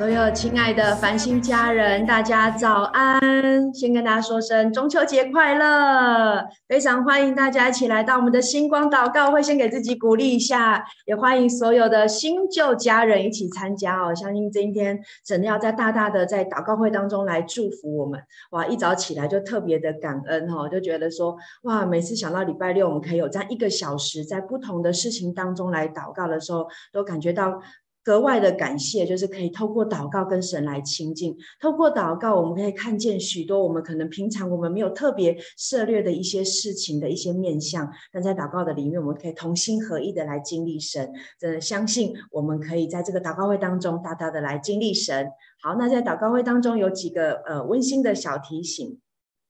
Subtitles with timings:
[0.00, 3.70] 所有亲爱的繁星家人，大家早安！
[3.74, 14.14] 先跟大家说声中秋节快乐，非常欢迎大家一起来到我们的星光祷告会，先给自己鼓励一下，也欢迎所有的新旧家人一起参加哦。
[14.14, 18.18] 相信今天神要在大大的在祷告会当中来祝福我们。
[18.52, 27.60] 哇，一早起来就特别的感恩哦，就觉得说哇，每次想到礼拜六我们可以有这样一个小时，在不同的事情当中来祷告的时候，都感觉到。
[28.02, 31.36] 格外的感谢，就是可以透过祷告跟神来亲近。
[31.60, 37.90] 透过祷告，我们可以看见许多我们可能平常我们没有特别涉猎的一些事情的一些面向。
[38.12, 41.12] 但在祷告的里面，我们可以同心合意的来经历神。
[41.38, 45.28] 真的相信我们可以在这个祷告会当中大大的来经历神。
[45.62, 48.98] 好，那在祷告会当中有几个呃温馨的小提醒。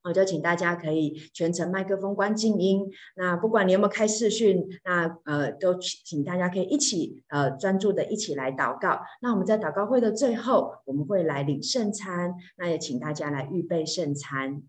[0.03, 2.91] 我就请大家可以全程麦克风关静音。
[3.17, 9.01] 那不管你有没有开视讯，那呃都请大家可以一起呃专注的一起来祷告。
[9.21, 12.35] 那我们在祷告会的最后，我们会来领圣餐。
[12.57, 14.63] 那也请大家来预备圣餐。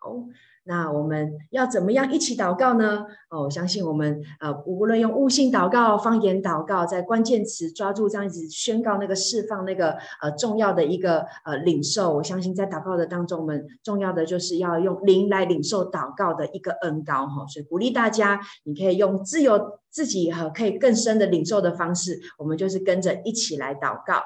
[0.00, 0.26] 好。
[0.68, 3.06] 那我们要怎么样一起祷告呢？
[3.28, 12.14] 哦，我相信我们呃，无论用悟性祷告、方言祷告，在关键词抓住这样子宣告那个释放那个呃重要的一个呃领受。
[12.14, 17.46] 我相信在祷告的当中，我们重要的就是要用灵来领受祷告的一个恩膏哈。
[17.46, 24.20] 所以鼓励大家，你可以用自由自己哈可以更深的领受的方式，我们就是跟着一起来祷告。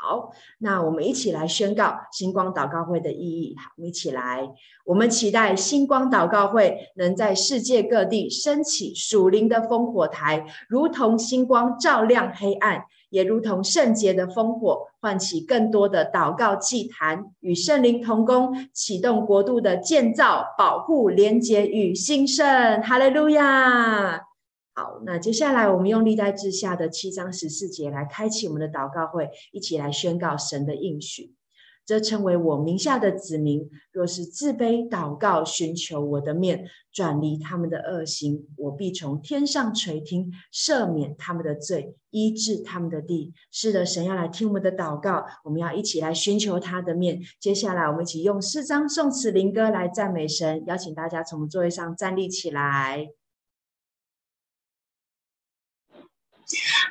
[0.00, 3.54] 好，那我们一起来宣告星光祷告会的意义。
[3.58, 4.48] 好，我们一起来，
[4.84, 22.82] 我们期待星光祷告会能在世界各地升起属灵的烽火台，如同星光照亮黑暗，也如同圣洁的烽火，唤起更多的祷告祭坛，与圣灵同工，启动国度的建造、保护、连结与兴盛。
[22.82, 24.33] 哈利路亚。
[24.76, 31.32] 好，那接下来我们用历代志下的七章十四节来开启我们的祷告会，一起来宣告神的应许。
[31.86, 43.32] 这称为我名下的子民，若是自卑祷告，寻求我的面，转离他们的恶行，我必从天上垂听，赦免他们的罪，医治他们的地。
[43.52, 47.20] 是的，神要来听我们的祷告，我们要一起来寻求他的面。
[47.38, 50.64] 接下来，我们一起用四章、颂词、灵歌来赞美神。
[50.66, 53.08] 邀请大家从座位上站立起来。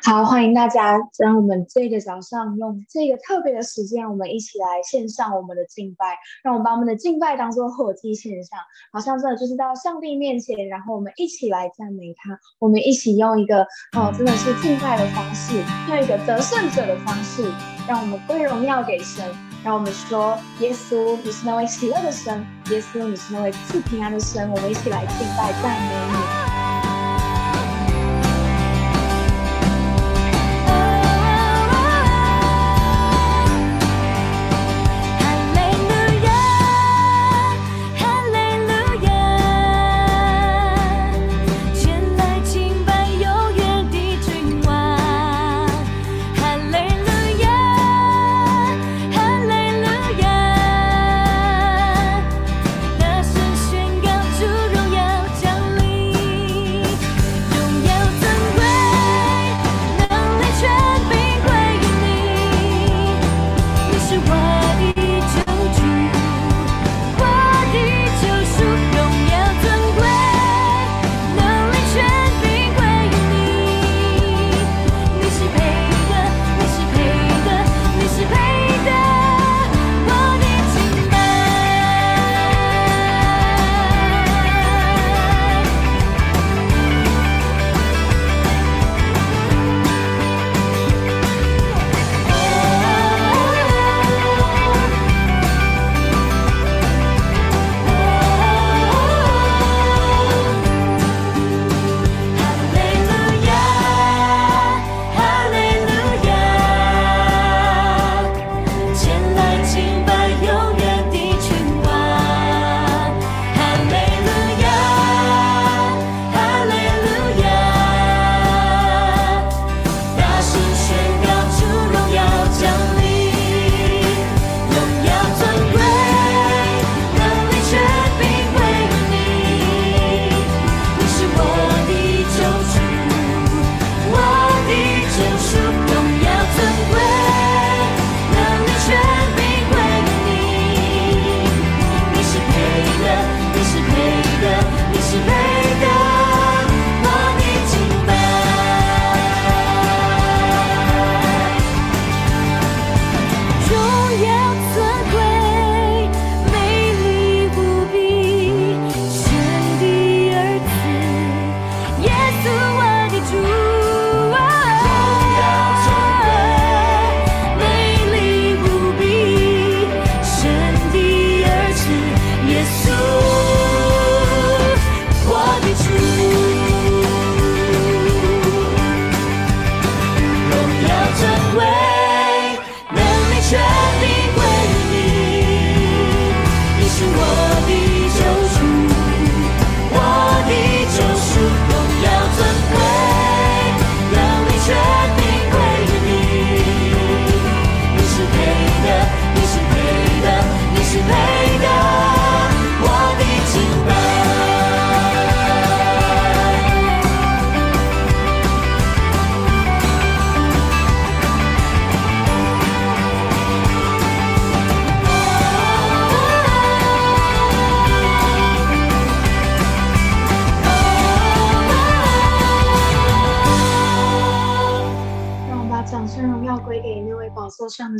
[0.06, 8.59] 好，欢迎大家，让我们这个早上用这个特别的时间，我们一起来献上我们的敬拜，让我们把我们的敬拜当作火祭献上，
[8.92, 13.63] 好像真的就是到上帝面前，然后我们一起来赞美他，我们一起用一个
[13.97, 17.50] 哦，真的是敬拜的方式，用一个得胜者的方式，
[17.88, 19.24] 让我们归荣耀给神，
[19.63, 26.43] 让我们说，耶稣你是那位喜乐的神，耶稣你是那位赐平安的神，我们一起来敬拜赞美你。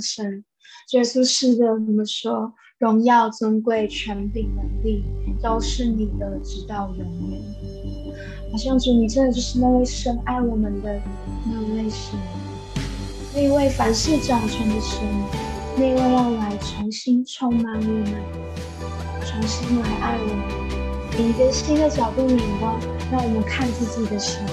[0.04, 0.44] 神。
[0.92, 5.04] 耶稣是的，我们说荣耀、尊贵、权柄、能力
[5.42, 7.42] 都是你的，直到永远。
[8.52, 11.02] 好像主，你真的就是那位深爱我们的
[11.46, 12.20] 那位神，
[13.34, 15.02] 那一位凡事掌权的神，
[15.76, 18.06] 那一位要来重新充满我们，
[19.26, 22.80] 重新来爱我们，以一个新的角度眼光，
[23.12, 24.46] 让我们看自己的神。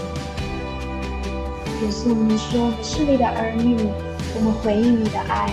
[1.82, 3.76] 耶稣，我们说我是你的儿女，
[4.32, 5.50] 我们回应你的爱。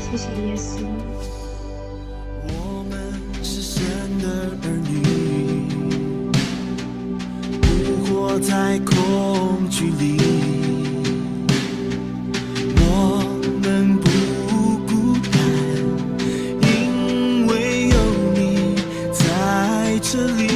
[0.00, 0.80] 谢谢耶稣。
[2.48, 2.92] 我们
[3.42, 3.84] 是神
[4.18, 4.24] 的
[4.62, 4.90] 儿女，
[7.84, 10.16] 不活在恐惧里。
[12.78, 12.82] 我
[13.62, 14.06] 们不
[14.86, 14.92] 孤
[15.30, 15.34] 单，
[16.62, 17.94] 因为有
[18.34, 18.36] 你
[19.12, 20.55] 在这里。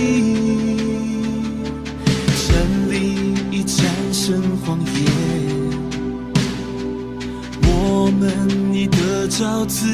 [8.20, 9.86] 们已得着自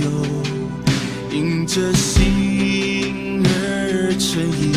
[0.00, 0.08] 由，
[1.32, 4.72] 因着心而成义，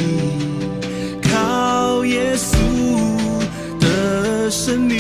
[1.22, 2.58] 靠耶稣
[3.80, 4.98] 的生命，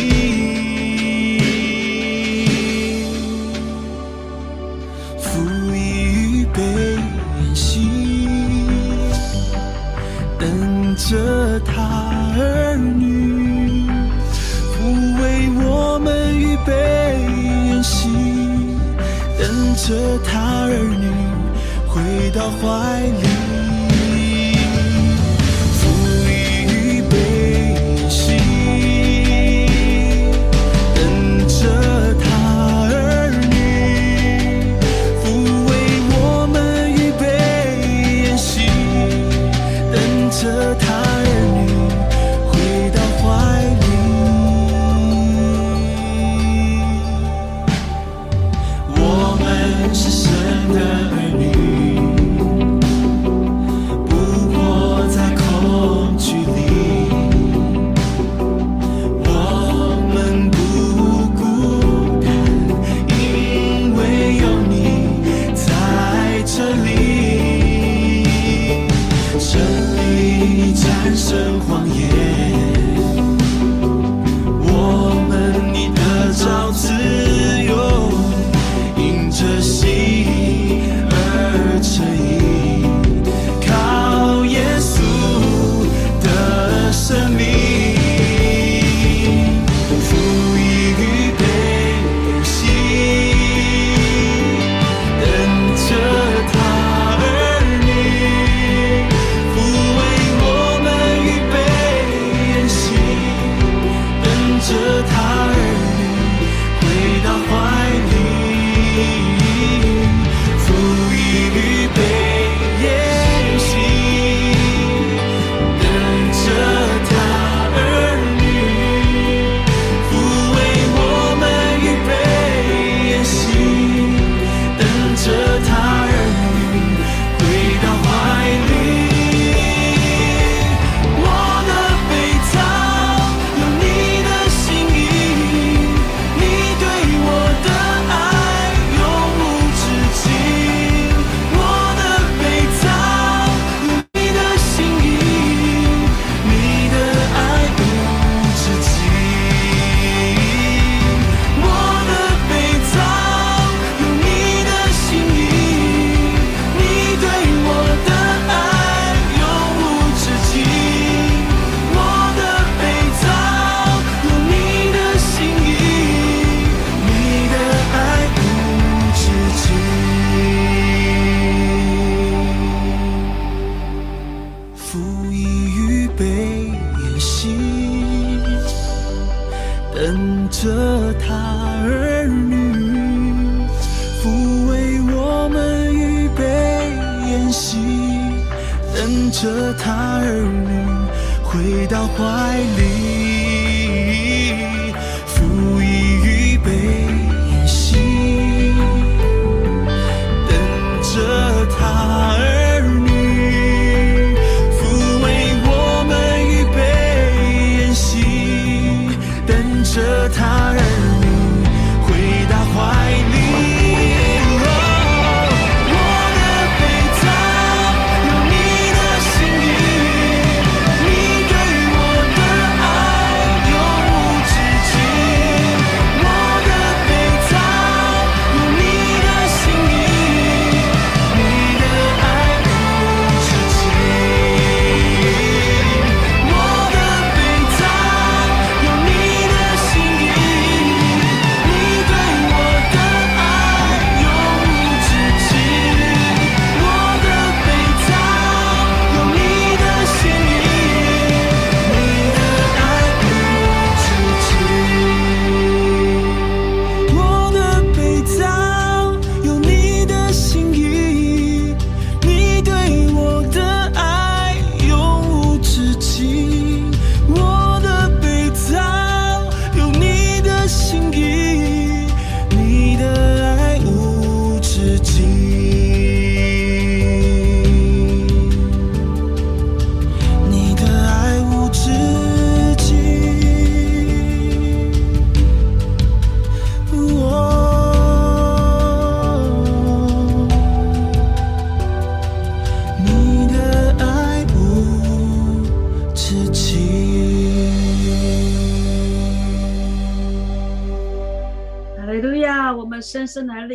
[19.88, 21.10] 着他儿女
[21.88, 23.51] 回到怀里。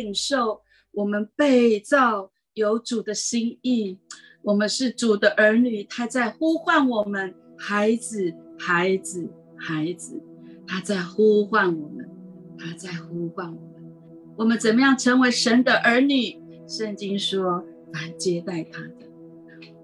[0.07, 0.61] 领受，
[0.91, 3.99] 我们被造有主的心意，
[4.41, 10.17] 我们是主的儿女，他在呼唤我们，孩子，孩子，孩子，
[10.65, 12.09] 他在呼唤我们，
[12.57, 13.93] 他在呼唤我们。
[14.37, 16.41] 我们怎么样成为神的儿女？
[16.69, 19.07] 圣经说，凡接待他的，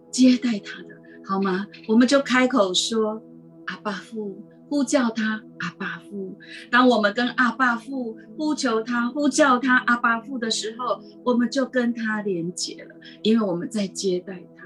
[0.10, 1.68] 接待他的，好吗？
[1.90, 3.22] 我们就开口说，
[3.66, 4.42] 阿爸父。
[4.74, 6.36] 呼叫他阿爸父，
[6.72, 14.64] 当我们跟阿爸父呼求他、呼叫他阿爸父的时候，我们就跟他连结了，因为我们在接待他。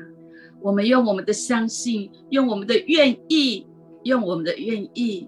[0.62, 3.68] 我们用我们的相信，用我们的愿意，
[4.04, 5.28] 用我们的愿意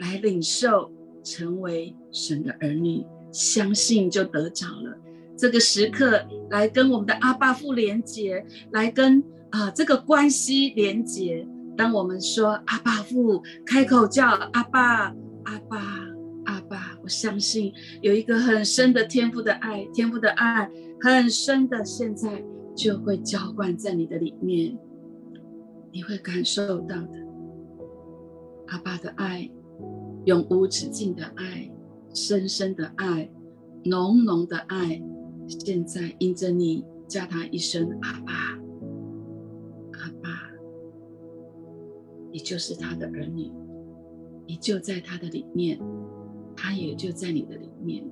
[0.00, 0.90] 来领受，
[1.22, 4.98] 成为神的儿女，相信就得着了。
[5.36, 11.46] 这个时刻来跟我们的阿爸父连接，来跟啊这个关系连接。
[11.76, 15.14] 当我们说阿爸父，开口叫阿爸
[15.44, 15.78] 阿爸
[16.46, 22.42] 阿爸，我相信有一个很深的天赋的爱，天赋的爱很深的，现在
[22.74, 24.78] 就会浇灌在你的里面，
[25.92, 27.26] 你会感受到的。
[28.68, 29.48] 阿爸的爱，
[30.24, 31.70] 永无止境的爱，
[32.12, 33.30] 深深的爱，
[33.84, 35.00] 浓浓的爱，
[35.46, 38.55] 现在因着你叫他一声阿爸。
[42.36, 43.50] 你就是他的儿女，
[44.46, 45.80] 你就在他的里面，
[46.54, 48.06] 他也就在你的里面，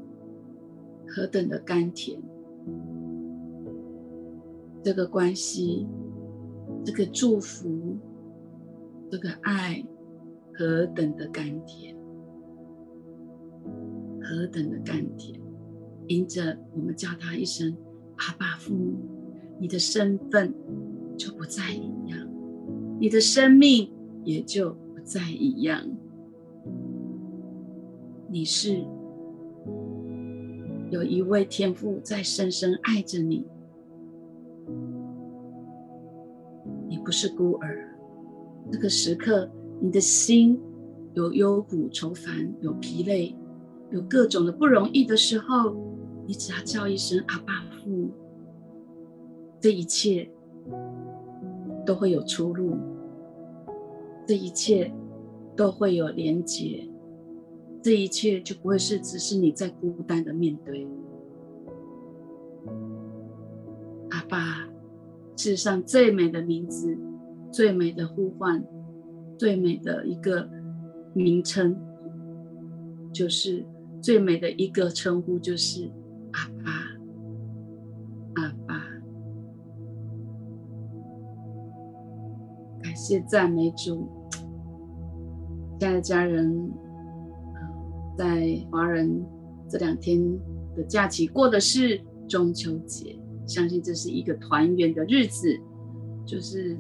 [1.07, 2.19] 何等的甘甜！
[4.83, 5.87] 这个关系，
[6.87, 7.99] 这个祝福，
[9.11, 9.87] 这个爱，
[10.55, 11.95] 何等的甘甜！
[14.23, 15.39] 何等的甘甜！
[16.07, 17.77] 因着我们叫他一声
[18.17, 18.95] 阿爸父母，
[19.61, 20.55] 你的身份
[21.15, 22.27] 就不再一样，
[22.99, 23.93] 你的生命。
[24.25, 25.81] 也就不再一样。
[28.29, 28.85] 你是
[30.91, 33.47] 有一位天父在深深爱着你，
[36.89, 37.97] 你不是孤儿。
[38.73, 39.49] 这个时刻，
[39.81, 40.59] 你的心
[41.13, 43.37] 有忧苦愁烦，有疲累，
[43.91, 45.77] 有各种的不容易的时候，
[46.27, 48.11] 你只要叫一声阿爸父，
[49.61, 50.29] 这一切
[51.85, 52.75] 都会有出路。
[54.27, 54.93] 这一切
[55.57, 56.89] 都会有连结，
[57.83, 60.87] 这一切就不会是只是你在孤单的面对。
[64.11, 64.69] 阿爸，
[65.37, 66.97] 世上最美的名字，
[67.51, 68.65] 最美的呼唤，
[69.39, 70.49] 最美的一个
[71.13, 71.77] 名称，
[73.13, 73.65] 就是
[74.01, 75.91] 最美的一个称呼，就是
[76.33, 76.74] 阿爸。
[83.05, 84.09] 谢赞美主，
[85.79, 86.73] 亲爱的家人，
[88.17, 89.23] 在华人
[89.69, 90.19] 这两天
[90.75, 93.15] 的假期过的是中秋节，
[93.47, 95.55] 相信这是一个团圆的日子，
[96.25, 96.79] 就是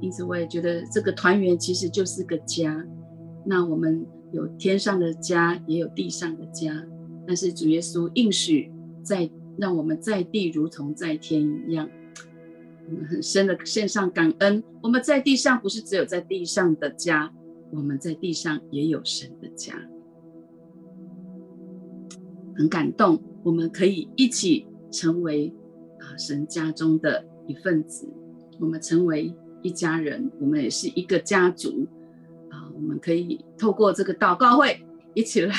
[0.00, 2.82] 因此我也觉得这个团圆其实就是个家。
[3.44, 4.02] 那我们
[4.32, 6.72] 有天上的家，也有地上的家，
[7.26, 9.28] 但是主耶稣应许在
[9.58, 11.86] 让我们在地如同在天一样。
[12.88, 14.62] 我们很深的献上感恩。
[14.82, 17.32] 我们在地上不是只有在地上的家，
[17.72, 19.74] 我们在地上也有神的家，
[22.56, 23.20] 很感动。
[23.42, 25.52] 我们可以一起成为
[25.98, 28.08] 啊神家中的一份子，
[28.60, 31.86] 我们成为一家人，我们也是一个家族
[32.50, 32.70] 啊。
[32.74, 34.85] 我们可以透过这个祷告会。
[35.16, 35.54] 一起来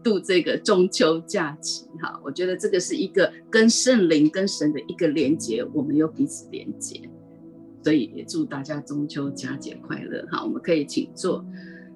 [0.00, 2.20] 度这个中秋假期，哈！
[2.24, 7.00] 我觉得这个是一个跟圣灵、跟神的一个连接，我们又彼此连接，
[7.82, 10.44] 所以也祝大家中秋佳节快乐，哈！
[10.44, 11.44] 我们可以请坐，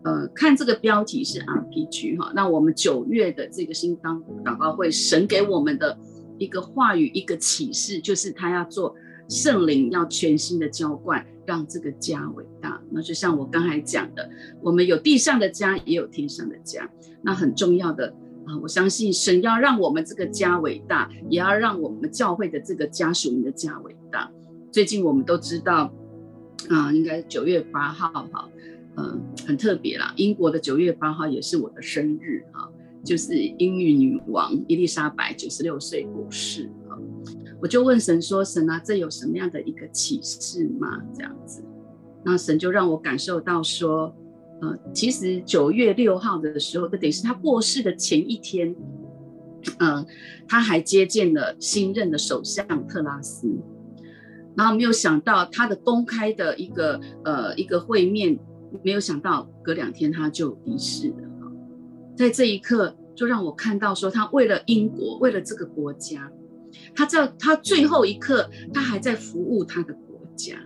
[0.02, 5.96] 呃，看这个标题是 RPG，哈，那我们九月的这个新当祷告会，神给我们的
[6.38, 8.92] 一个话语、一个启示，就是他要做
[9.28, 11.24] 圣灵，要全新的浇灌。
[11.46, 14.28] 让这个家伟大，那就像我刚才讲的，
[14.60, 16.88] 我们有地上的家，也有天上的家。
[17.22, 18.08] 那很重要的
[18.44, 24.30] 啊，我相信神要让我们这个家伟大，也要让我们教会的这个家属们的家伟大。
[24.72, 25.92] 最近我们都知道
[26.68, 28.48] 啊，应该九月八号哈，
[28.96, 30.12] 嗯，很特别啦。
[30.16, 32.68] 英国的九月八号也是我的生日哈，
[33.04, 36.70] 就是英语女王伊丽莎白九十六岁过世。
[37.60, 41.02] 我就问神说：“神啊，这有什么样的一个启示吗？
[41.14, 41.62] 这样子，
[42.24, 44.14] 那神就让我感受到说，
[44.60, 48.76] 呃，其实九月六号的时候，这等于是他过世的前一天，
[49.78, 50.04] 嗯、
[50.46, 53.48] 他还接见了新任的首相特拉斯，
[54.54, 58.38] 然后没有想到他的公开的一个呃一个会面，
[58.82, 61.16] 没有想到隔两天他就离世了。
[62.14, 66.30] 在这一刻，就让我看到说，他为了英国，为了这个国家，
[66.94, 70.56] 他在他最后一刻，他还在服务他的国家。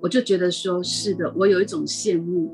[0.00, 2.52] 我就觉得说，是的，我有一种羡慕，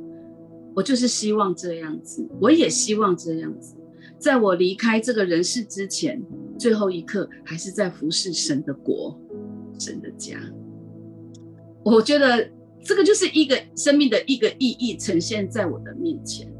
[0.74, 3.74] 我就是希望这样子，我也希望这样子，
[4.18, 6.22] 在我离开这个人世之前，
[6.58, 9.18] 最后一刻还是在服侍神的国，
[9.78, 10.38] 神的家。
[11.84, 12.50] 我觉得
[12.84, 16.52] 这个就是一个生命的一个意义呈现在我的面前，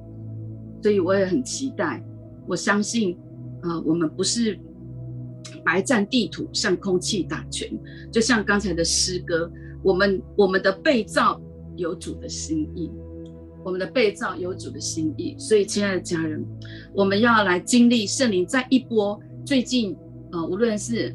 [0.82, 2.02] 所以我也很期待。
[2.46, 3.14] 我相信，
[3.60, 4.58] 啊、我们不是
[5.68, 7.68] 白占地土，向空气打拳。
[8.10, 9.52] 就像刚才的诗歌，
[9.82, 11.38] 我们我们的被造
[11.76, 12.90] 有主的心意，
[13.62, 15.36] 我们的被造有主的心意。
[15.38, 16.42] 所以，亲爱的家人，
[16.94, 19.20] 我们要来经历圣灵在一波。
[19.44, 19.94] 最近，
[20.32, 21.14] 呃，无论是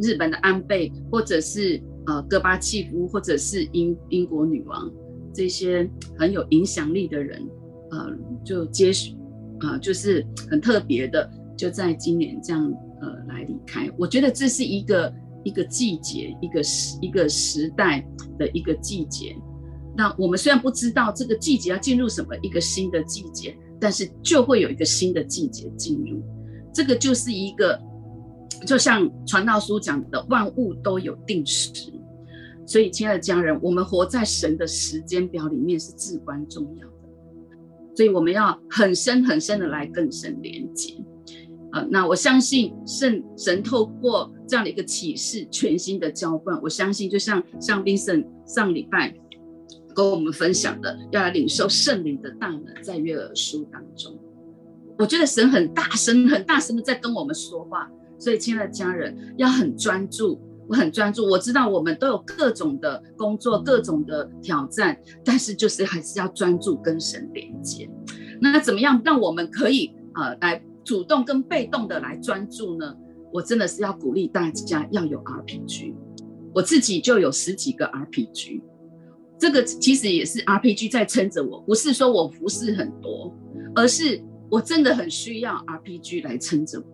[0.00, 4.88] 日本的安倍，或者是呃戈巴契夫，或者是英英国女王，
[5.34, 7.44] 这些很有影响力的人，
[7.90, 8.12] 呃，
[8.44, 9.16] 就接续，
[9.58, 13.90] 啊、呃，就是很特别的，就在今年这样呃来离开。
[13.98, 15.12] 我觉得这是一个
[15.44, 18.06] 一个季节，一个时一个时代
[18.38, 19.36] 的一个季节。
[19.96, 26.22] 那我们虽然不知道这个季节要进入什么一个新的季节，但是就会有一个新的季节进入。
[26.72, 27.78] 这个就是一个。
[28.66, 31.72] 就像传道书讲的，万物都有定时，
[32.66, 37.08] 所以亲爱的家人，我们活在神的时间表里面是至关重要的，
[37.96, 40.94] 所以我们要很深很深的来更深连接。
[41.72, 49.14] 呃，那我相信圣神透过这样的一个启示，全新的浇灌，我相信就像像冰圣上礼拜
[49.94, 54.18] 跟我们分享的，要来领受圣灵的大能，在约珥书当中，
[54.98, 57.90] 我觉得神很大声很大声的在跟我们说话。
[58.18, 60.40] 所以，亲爱的家人，要很专注。
[60.68, 67.90] 我很专注，我知道我们都有各种的工作、各种的挑战，但是就是还是要专注跟神连接。
[68.40, 72.94] 那怎么样让我们可以呃来主动跟被动的来专注呢？
[73.32, 75.94] 我真的是要鼓励大家要有 RPG。
[76.52, 78.60] 我自己就有十几个 RPG，
[79.38, 83.32] 这个其实也是 RPG 在撑着我，不是说我服侍很多，
[83.74, 86.86] 而是我真的很需要 RPG 来撑着我。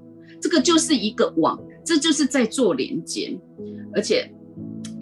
[0.43, 3.41] 这个就是一个网，这就是在做连接，
[3.95, 4.31] 而且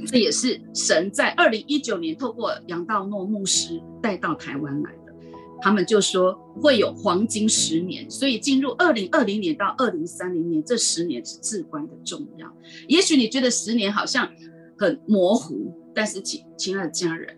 [0.06, 4.92] 这也是神在二零一九年透过杨道诺牧师带到台湾来。
[5.64, 12.54] 他们就说会有黄金十年，所以进入二零二零年到二零三零年这十年是至关的重要。
[12.86, 14.30] 也许你觉得十年好像
[14.76, 17.34] 很模糊，但是亲亲爱的家人，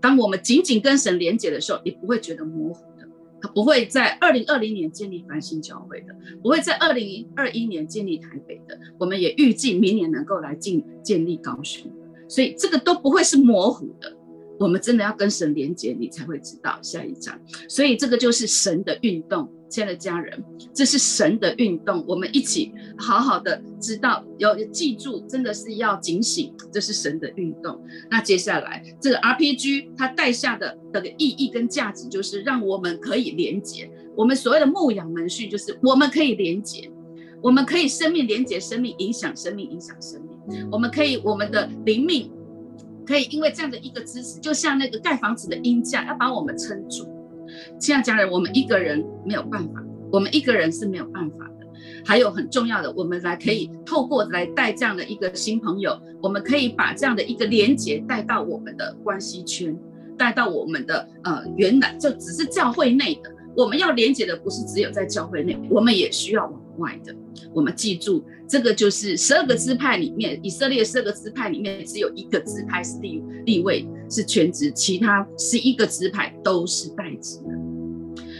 [0.00, 3.06] 当我们紧紧跟神连接的时候，你不会觉得模糊的。
[3.54, 11.88] 不会在二零二零年建立繁星教会的，不会在二零二一年建立台北的，我们也预计明年能够来进建立高雄，
[12.28, 14.16] 所以这个都不会是模糊的。
[14.58, 17.38] 我们真的要跟神连接，你才会知道下一章。
[17.68, 19.48] 所以这个就是神的运动。
[19.70, 20.40] 亲爱的家人，
[20.72, 27.84] 这是神的运动，我们一起好好的知道，要记住，真的是要警醒，这是神的运动。
[28.08, 33.90] 那接下来这个 RPG 它带下的这个意义跟价值，就是让我们可以连接。
[34.16, 36.88] 我们所谓的牧养门训，就是我们可以连接，
[37.42, 40.68] 我们可以生命连接生命，影响生命，影响生命。
[40.70, 42.30] 我们可以我们的灵命
[43.06, 47.06] 可以因为这样的一个支持，就像那个盖房子的鹰架，要把我们撑住。
[47.78, 51.66] 亲爱家人，我们一个人没有办法，我们一个人是没有办法的。
[52.04, 59.78] 还有很重要的，我们来可以透过来带这样的一个新朋友，我们可以把这样的一个连接带到我们的关系圈，
[60.18, 63.30] 带到我们的呃原来就只是教会内的。
[63.56, 67.14] 我们要连接的不是只有在教会内，我们也需要往外的。
[67.52, 77.50] 我们记住，这个就是十二个支派里面，以色列十二个支派里面只有一个支派是立立位，是全职，其他十一个支派都是代职的。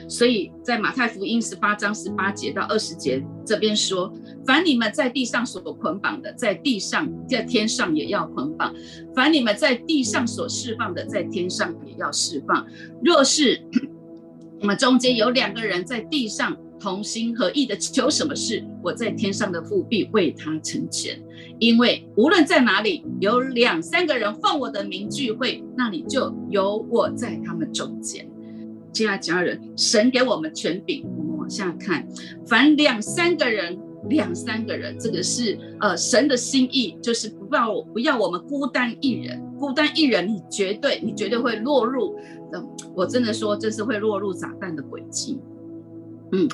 [0.07, 4.13] 所以在马太福音十八章十八节到二十节这边说：
[4.45, 8.71] 凡你们在地上所捆绑的，在地上在天上也要捆绑；
[9.15, 12.67] 凡你们在地上所释放的，在天上也要释放。
[13.03, 13.63] 若是
[14.61, 16.55] 我们中间有两个人在地上
[16.85, 21.19] 同心合意的求什么事，我在天上的父必为他成全。
[21.59, 28.29] 因为无论在哪里有两三个人奉我的名聚会，那里就有我在他们中间。
[28.93, 32.07] 亲爱的家人，神给我们权柄，我们往下看，
[32.47, 33.79] 凡两三个人，
[34.11, 42.15] 两三个人，这个是呃神的心意，就是不要不要我们孤单一人，孤单一人，你绝对你绝对会落入。
[42.95, 45.41] 我真的说，这是会落入撒旦的轨迹。
[46.35, 46.49] 嗯，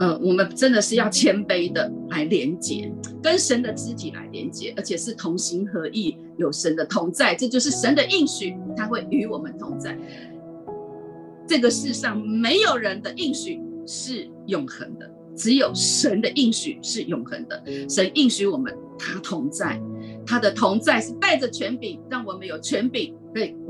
[0.00, 2.90] 呃，我们真的是要谦卑的来连接，
[3.22, 9.96] 跟神的肢体来连接，而且是同心合意，有神的同在，这就是神的应许，他会与我们同在。
[11.46, 17.62] 这个世上没有人的应许是永恒的，只有神的应许是永恒的。
[17.88, 19.80] 神应许我们，他同在，
[20.26, 23.14] 他的同在是带着权柄，让我们有权柄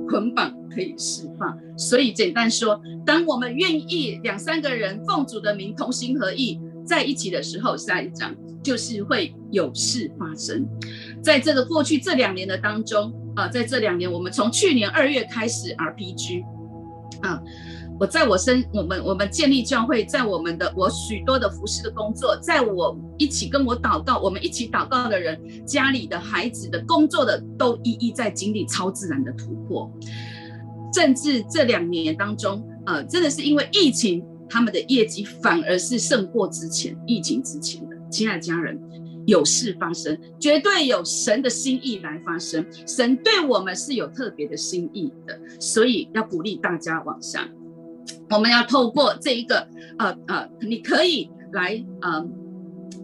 [0.09, 1.59] 捆绑，可以释放。
[1.77, 10.67] 所以简单说，当我们愿意两三个人奉主的名同心合意在一起的时候，下一章就是会有事发生。
[11.23, 16.43] 在这个过去这两年的当中，啊、在这两年，我们从去年二月开始 RPG，
[17.23, 17.43] 啊。
[17.99, 29.91] 我在我身，我们我们建立教会，在我们的我许多的服侍的工作，在我一起跟我祷告，我们一起祷告的人，家里的孩子的工作的，都一一在经历超自然的突破。
[30.95, 37.97] 甚至这两年当中，呃，真的是因为疫情，他们的业绩反而是胜过之前疫情之前的。
[38.11, 38.79] 亲爱的家人，
[39.27, 42.65] 有事发生，绝对有神的心意来发生。
[42.87, 47.47] 神对我们是有特别的心意的，所以要鼓励大家往下。
[48.31, 52.27] 我们要透过这一个，呃呃，你可以来，呃，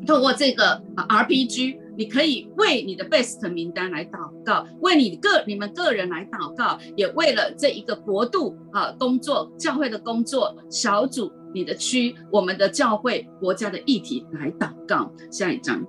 [0.07, 15.13] 透过这个 RPG，你可以为你的 best 名单来祷告，为你个你们个人来祷告，也为了这一个国度啊、呃、工作教会的工作小组、你的区、我们的教会国家的议题来祷告。
[15.31, 15.85] 下一章，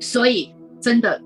[0.00, 1.22] 所以真的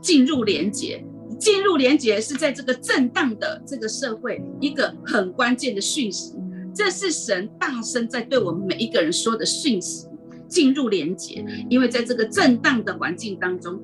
[0.00, 1.04] 进入连结。
[1.38, 6.34] 进入连结是在这个震荡的这个社会一个很关键的讯息，
[6.74, 10.06] 这是神大声在对我们每一个人说的讯息。
[10.48, 13.82] 进入连结，因为在这个震荡的环境当中，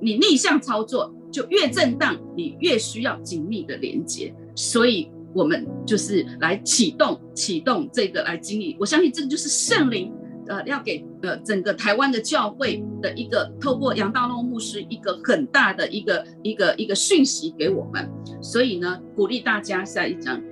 [0.00, 4.34] 你逆向操作就越震荡，你越需要紧密的连结。
[4.54, 8.74] 所以，我们就是来启动启动这个来经历。
[8.80, 10.10] 我相信这个就是圣灵。
[10.48, 18.08] 呃，要给呃整个台湾的教会的一个透过杨大诺牧师一个很大的一个一个一个讯息给我们，
[18.40, 20.42] 所以呢，鼓励大家下一章，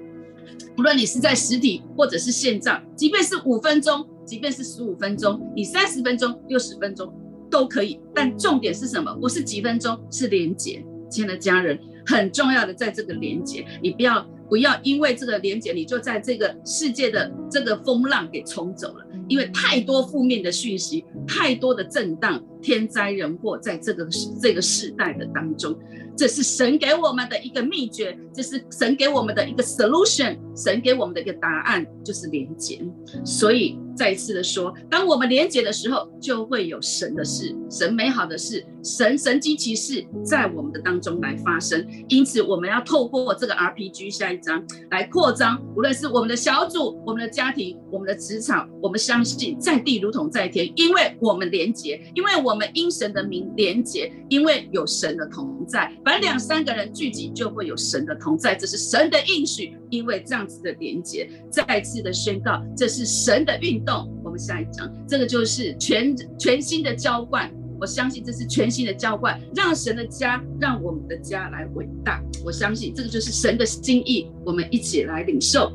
[0.77, 7.13] 无论你是在实体或者是线上，即便是五分钟，即便是十五分钟，你三十分钟、六十分钟
[7.51, 9.15] 都可以，但重点是什么？
[9.21, 19.05] 不是几分钟，是连接，亲爱的家人，很重要的在这个连接，你不要不要因为这个连结，你就在这个世界的这个风浪给冲走了。
[19.29, 24.07] 因为太多负面的讯息，太多的震荡，天灾人祸，在这个
[24.41, 25.75] 这个时代的当中，
[26.17, 32.81] 这是神给我们的一个秘诀，这是神给我们的一个 solution，神给我们的一个答案，就是连接。
[33.25, 33.79] 所以。
[33.97, 41.87] 再一次的说，当我们连结的时候，就会有神的事，神美好的事，神神机奇事在我们的当中来发生。
[42.09, 55.93] 因此，我们要透过这个 RPG 下一章来扩张，无论是我们的小组、我们的家庭、我们的职场，我们相信在地如同在天，因为我们连结，因为我们因神的名连结，因为有神的同在。
[56.05, 59.77] 凡两三个人聚集，就会有神的同在，这是神的应许。
[59.91, 64.13] 因为这样子的连结，再次的宣告，这是神的运动。
[64.25, 67.51] 我们下一章，这个就是全全新的浇灌。
[67.81, 72.23] 我相信这是全新的浇灌，让神的家，让我们的家来伟大。
[72.45, 75.73] 我相信这个就是神的心意，我们一起来领受。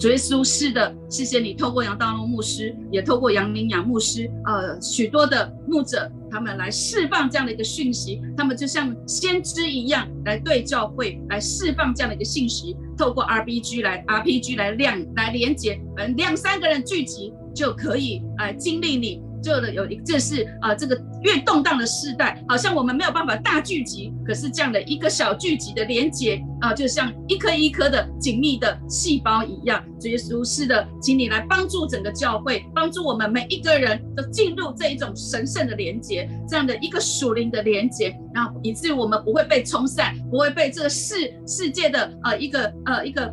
[0.00, 19.22] 主耶稣是的，谢谢你透过杨道龙牧师，也透过杨明雅牧师，呃，许多的牧者，他们来释放这样的一个讯息，他们就像先知一样，来对教会来释放这样的一个信息，透过 RPG 来 RPG 来量来连接，嗯，两三个人聚集就可以呃经历你。
[19.42, 29.82] 这的有一，这是啊，这个越动荡的时代，好像我们没有办法大聚集，可是这样的一个小聚集的连接啊，就像一颗一颗的紧密的细胞一样。
[30.00, 43.32] 主耶稣是的，请你来帮助整个教会，帮助我们每一个人都进入这一种神圣的连接，这样的一个属灵的连接，然后以至于我们不会被冲散，不会被这个世世界的呃一个呃一个。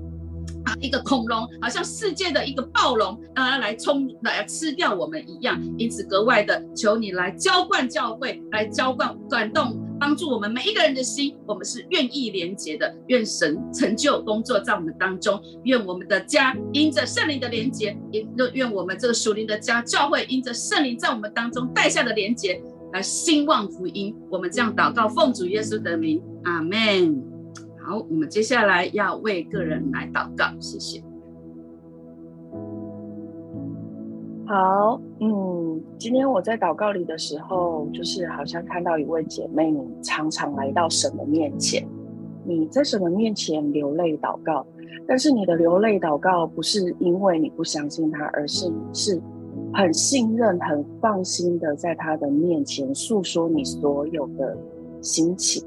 [0.65, 5.62] 啊，一个恐龙，好像世界的一个暴龙，让它来冲来吃掉我们一样。
[5.78, 11.36] 因此，格外的求你来浇灌教会，来浇灌感动，帮助我们每一个人的心。
[11.45, 15.41] 我们是愿意连结的，愿神成就工作在我们当中。
[15.63, 22.62] 愿我们的家因着圣灵的连结，也愿我们这个属灵的家教会因着圣灵在我们当中带下的连结，
[22.93, 24.15] 来兴旺福音。
[24.30, 27.33] 我们这样祷告，奉主耶稣的名，阿门。
[27.86, 31.04] 好，我们接下来要为个人来祷告，谢谢。
[34.46, 41.86] 好，嗯，今天我在祷告里的时候，就是好像看到一位姐妹，你常常来到神的面前，
[42.46, 44.65] 你在神的面前流泪祷告，
[45.06, 49.22] 但是你的流泪祷告不是因为你不相信他，而是你是
[49.74, 54.58] 很信任、很放心的在他的面前诉说你所有的
[55.02, 55.62] 心情。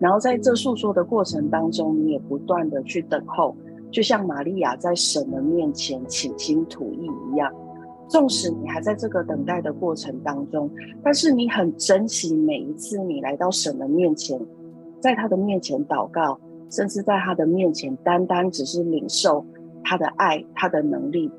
[0.00, 3.54] 然后在这诉说的过程当中，你也不断的去等候，
[3.92, 7.52] 就像玛利亚在神的面前倾心吐意一样。
[8.08, 10.68] 纵使你还在这个等待的过程当中，
[11.00, 14.40] 但是你很珍惜每一次你来到神的面前，
[14.98, 16.36] 在他的面前祷告，
[16.70, 19.44] 甚至在他的面前单单只是领受
[19.84, 21.30] 他的爱、他的能力。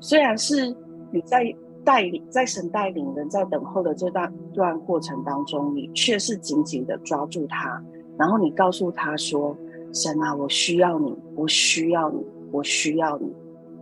[0.00, 0.72] 虽然是
[1.10, 1.52] 你在
[1.84, 7.82] 带领、在神带领人在等候的这段段过程当中，你却是紧紧的抓住他，
[8.18, 9.56] 然后你告诉他说
[9.92, 13.32] ：“神啊，我需要你，我需要你，我需要你。”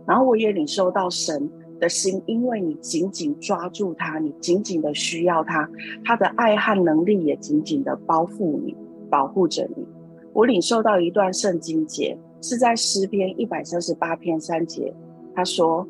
[0.07, 1.49] 然后我也领受到神。
[1.79, 5.65] 的心，因为你紧紧抓住他，你紧紧的需要他，
[6.03, 8.75] 他的爱和能力也紧紧的包覆你，
[9.09, 9.87] 保护着你。
[10.33, 14.93] 我领受到一段圣经节，是在诗篇一百三十八篇三节，
[15.33, 15.87] 他说：“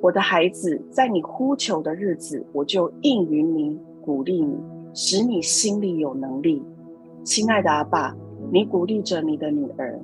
[0.00, 4.58] 我的孩子，在你呼求的日子，我就应允你，鼓励你，
[4.94, 6.62] 使你心里有能力。”
[7.22, 8.16] 亲爱的阿爸，
[8.50, 10.00] 你鼓励着你的女儿。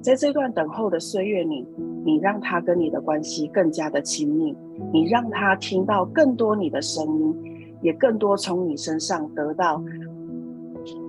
[0.00, 1.66] 在这段等候的岁月里，
[2.04, 4.54] 你让她跟你的关系更加的亲密，
[4.92, 7.34] 你让她听到更多你的声音，
[7.80, 9.82] 也更多从你身上得到，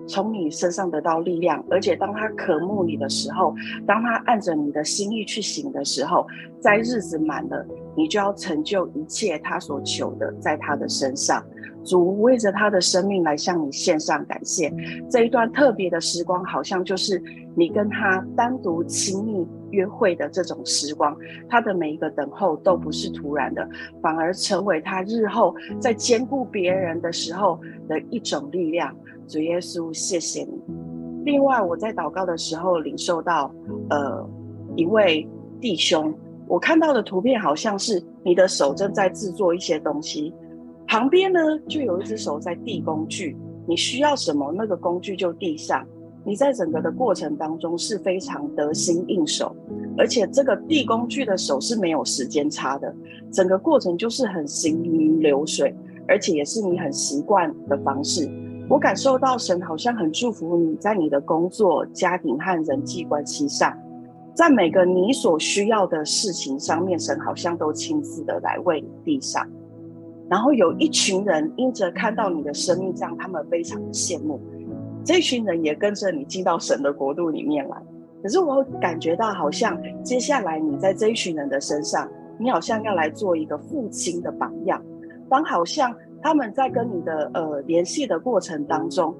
[0.09, 1.63] 从你身上得到力量。
[1.69, 3.53] 而且当他渴慕你的时候，
[3.85, 6.25] 当他按着你的心意去行的时候，
[6.59, 11.41] 在日子满了，你就要成就一切他所求的，在他的身上。
[11.85, 14.71] 主为着他的生命来向你献上感谢。
[15.09, 17.21] 这一段特别的时光，好像就是
[17.55, 21.15] 你跟他单独亲密约会的这种时光。
[21.47, 23.67] 他的每一个等候都不是突然的，
[24.01, 28.93] 反而成为他日后在兼顾别人的时候的一种力量。
[29.29, 30.59] 主耶稣，谢谢你。
[31.23, 33.53] 另外，我在祷告的时候领受到，
[33.91, 34.27] 呃，
[34.75, 35.25] 一位
[35.61, 36.11] 弟兄，
[36.47, 40.33] 我看到的图片好像是你的手正在制作一些东西。
[40.87, 43.37] 旁边呢，就有一只手在递工具，
[43.67, 45.85] 你需要什么，那个工具就递上。
[46.25, 49.55] 你在整个的过程当中是非常得心应手，
[49.95, 52.93] 而且这个递工具的手是没有时间差的，
[53.31, 55.73] 整个过程就是很行云流水，
[56.07, 58.27] 而且也是你很习惯的方式。
[58.69, 63.75] 我感受到神好像很祝福你在你的工作、家庭和人际关系上，
[64.36, 69.43] 在每个你所需要的事情上面，神好像都亲自的来为你递上。
[70.29, 74.39] 然后有一群人因着看到你的生命这样，他们非常的羡慕。
[75.03, 77.77] 这群人也跟着你进到神的国度里面来。
[78.21, 84.79] 可是我感觉到，好像接下来你在这一群人的身上，你好像要来做一个父亲的榜样。
[85.27, 89.15] 当好像他们在跟你的呃联系的过程当中，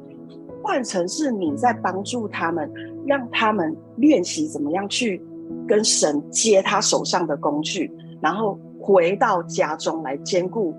[0.64, 2.72] 换成是你在帮助他们，
[3.06, 5.22] 让他们练习怎么样去
[5.68, 10.74] 跟神接他手上的工具，然后回到家中来兼顾。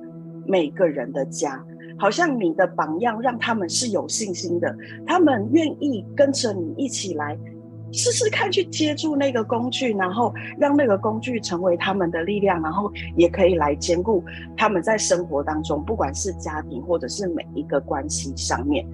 [0.47, 1.65] 每个人的家，
[1.97, 4.75] 好像你的榜样让他们是有信心的，
[5.07, 7.39] 他们愿意跟着你一起来
[7.93, 14.25] 试试看去接住那个工具，然后让那个工具成为他们的力量，然后也可以来兼顾
[14.57, 18.87] 他们在生活当中，不管是家庭或者是每一个关系上面。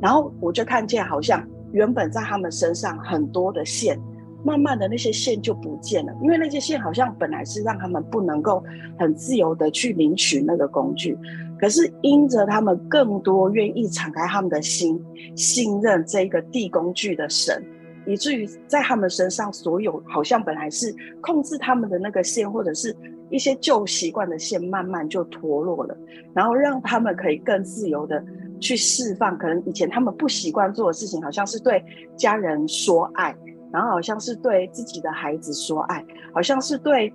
[0.00, 3.98] 然后我就看见，好像原本在他们身上很多的线。
[4.44, 8.60] 慢慢的那些线就不见了，因为那些线好像本来是让他们不能够
[8.98, 11.16] 很自由的去领取那个工具，
[11.60, 15.00] 可是因着他们更多愿意敞开他们的心，
[15.36, 17.64] 信任这个递工具的神，
[18.06, 22.96] 以至于在他们身上所有好像本来是控制他们的那个线，或者是
[23.30, 25.96] 一些旧习惯的线，慢慢就脱落了，
[26.34, 28.22] 然后让他们可以更自由的
[28.60, 31.84] 去释放，可能以前他们不习惯做的事情，好像是对
[32.16, 33.34] 家人说爱。
[33.72, 37.10] 然后好像是对自己的孩子说爱，好像是对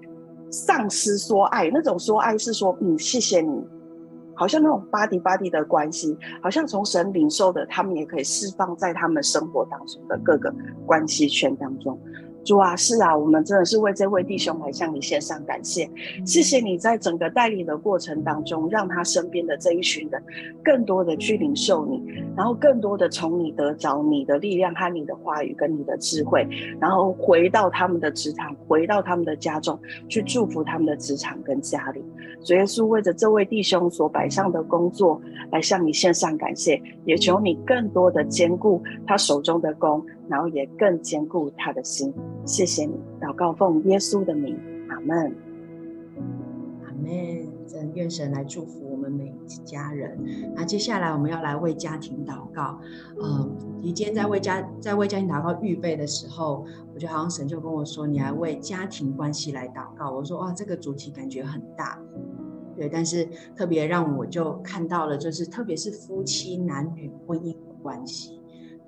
[0.50, 1.70] 上司说爱。
[1.72, 3.64] 那种说爱是说，嗯，谢谢你。
[4.38, 10.54] 好像那种 body body 的关系，好像从神领受的，他们也可以释放在他们生活当中的各个
[10.86, 12.00] 关系圈当中。
[12.48, 15.90] 主啊，是啊，我们真的是为这位弟兄来向你献上感谢。
[16.26, 20.24] 谢谢你在整个带领的过程当中，让他身边的这一群人
[20.64, 22.02] 更多的去领受你，
[22.38, 26.48] 然后更多的从你得着你的力量和你的话语跟你的智慧，
[26.80, 32.02] 然后回到他们的职场，回到他们的家中去祝福他们的职场跟家里。
[32.46, 40.02] 主耶稣为着这位弟兄所摆上的工作来向你献上感谢，也求你更多的兼顾他手中的工。
[40.30, 42.14] 然后也更坚固他的心，
[42.46, 44.58] 谢谢你，祷告奉耶稣的名，
[44.90, 45.36] 阿门，
[46.86, 47.48] 阿门。
[47.68, 50.18] 真愿神来祝福我们每一家人。
[50.56, 52.80] 那接下来我们要来为家庭祷告。
[53.22, 60.10] 嗯，你今天在为家在为家庭祷告预备的时候，我觉得好像神就跟我说，你来为家庭关系来祷告。
[60.10, 62.00] 我说哇，这个主题感觉很大，
[62.74, 68.37] 对，但是特别让我就看到了，就是特别是夫妻男女婚姻关系。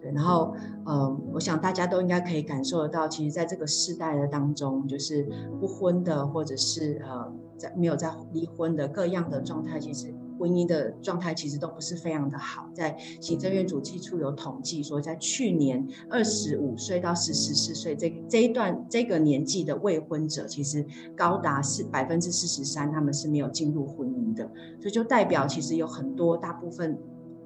[0.01, 0.53] 对，然后，
[0.85, 5.27] 嗯，我想大家都应该可以感受得到，其实在这个世代的当中，就是
[5.59, 12.69] 不婚的，或者是呃，在没有在离婚的各样的状态，其实婚姻的状态其实都不是非常的好。
[12.73, 24.45] 在行政院主计处有统计说，在去年二十五岁到四十四岁这这一段这个年纪的未婚者，其实高达是百分之四十三，他们是没有进入婚姻的，
[24.79, 26.97] 所以就代表其实有很多大部分。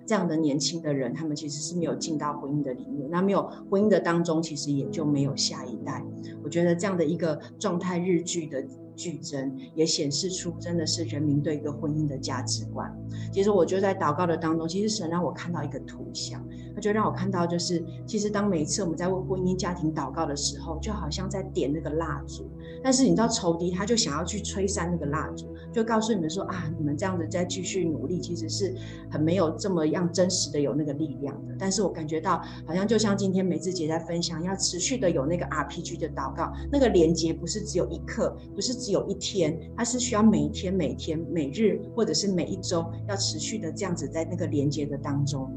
[0.05, 6.03] 这样的年轻的人，他们其实是没有进到婚姻的里面，那没有婚姻的当中，其实也就没有下一代。
[6.43, 8.63] 我觉得这样的一个状态日剧的
[8.95, 12.91] 剧增，也显示出真的是人民对一个婚姻的价值观。
[13.31, 22.49] 其实我觉得在祷告的当中，其实神让我看到一个图像，他就让我看到，就是其实当每一次我们在为婚姻家庭祷告的时候，就好像在点那个蜡烛，
[22.83, 25.53] 但是你知道仇敌他就想要去吹散那个蜡烛。
[25.71, 28.75] 就告诉你们说啊，你们这样子再继续努力，其实是
[29.09, 31.55] 很没有这么样真实的有那个力量的。
[31.57, 45.49] 但是我感觉到，好像就像今天梅子姐在分享，要持续的有那个 RPG 的祷告，那个连接不是只有一刻，不是只有一天，它是需要每一天、每天、每日，或者是每一周，要持续的这样子在那个连接的当中。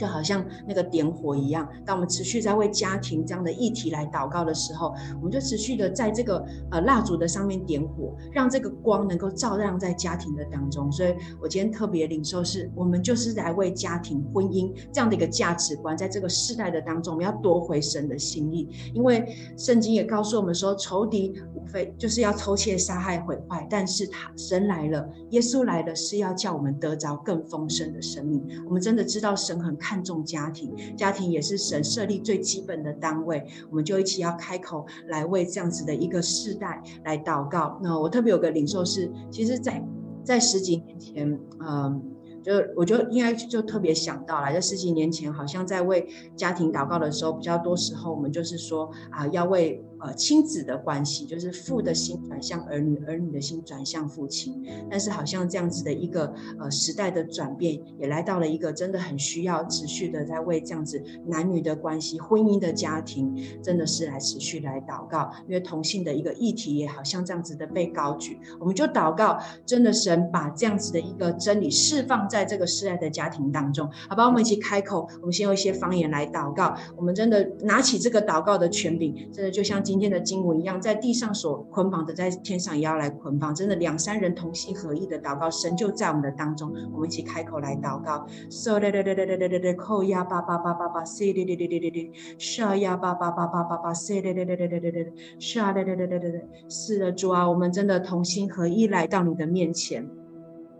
[0.00, 10.90] 就好像那个点火一样，当我们持续在为家庭这样的议题来祷告的时候，我们就持续的在这个呃蜡烛的上面点火，让这个光能够照亮在家庭的当中。
[10.90, 18.66] 所以我今天特别领受是，我们就是来为家庭、婚姻这样的一个价值观，在这个世代的当中，我们要夺回神的心意。
[18.94, 28.42] 因为圣经也告诉我们说，仇敌无非就是要偷窃、杀害、毁坏，但是他神来了，耶稣来了，是要叫我们得着更丰盛的生命。
[28.64, 29.89] 我们真的知道神很看。
[29.90, 37.76] 看重家庭，家庭也是神设立最基本的单位，我们就一起要开口来为这样子的一个世代来祷告。
[37.82, 39.84] 那我特别有个领受是，其实在，
[40.22, 42.00] 在十几年前，嗯，
[42.40, 49.84] 就我就应该就特别想到了，在十几年前，好像在为家庭祷告的时候，比较多时候我们就是说啊，要为。
[50.00, 54.64] 呃，亲子的关系就是父的心转向儿女，儿女的心转向父亲。
[54.90, 65.30] 但是好像这样子的一个呃时代的转变，也来到了一个真的很需要持续的在为这样子男女的关系、婚姻的家庭，真的是来持续来祷告。
[65.46, 73.86] 因为同性的一个议题也好像这样子的被高举，我们就祷告，真的神把这样子的一个真理释放在这个世代的家庭当中。
[74.08, 76.74] 好吧，我们一起开口，我们先用一些方言来祷告。
[76.96, 79.84] 我们真的拿起这个祷告的权柄，真的就像。
[79.90, 83.52] 今天的经文一样在地上所捆绑的在天上也要来捆绑。
[83.52, 86.72] 真的两三人同心合意的祷告神就在我们的当中。
[86.92, 88.24] 我们一起开口来祷告。
[88.48, 95.06] Sole day day day day day day day day day day 扣呀叭叭叭叭叭叭 say 滴滴滴滴滴滴是啊呀叭叭叭叭叭叭叭 say 滴滴滴滴滴滴
[95.40, 100.08] 是啊对对对是的主啊我们真的同心合意来到你的面前。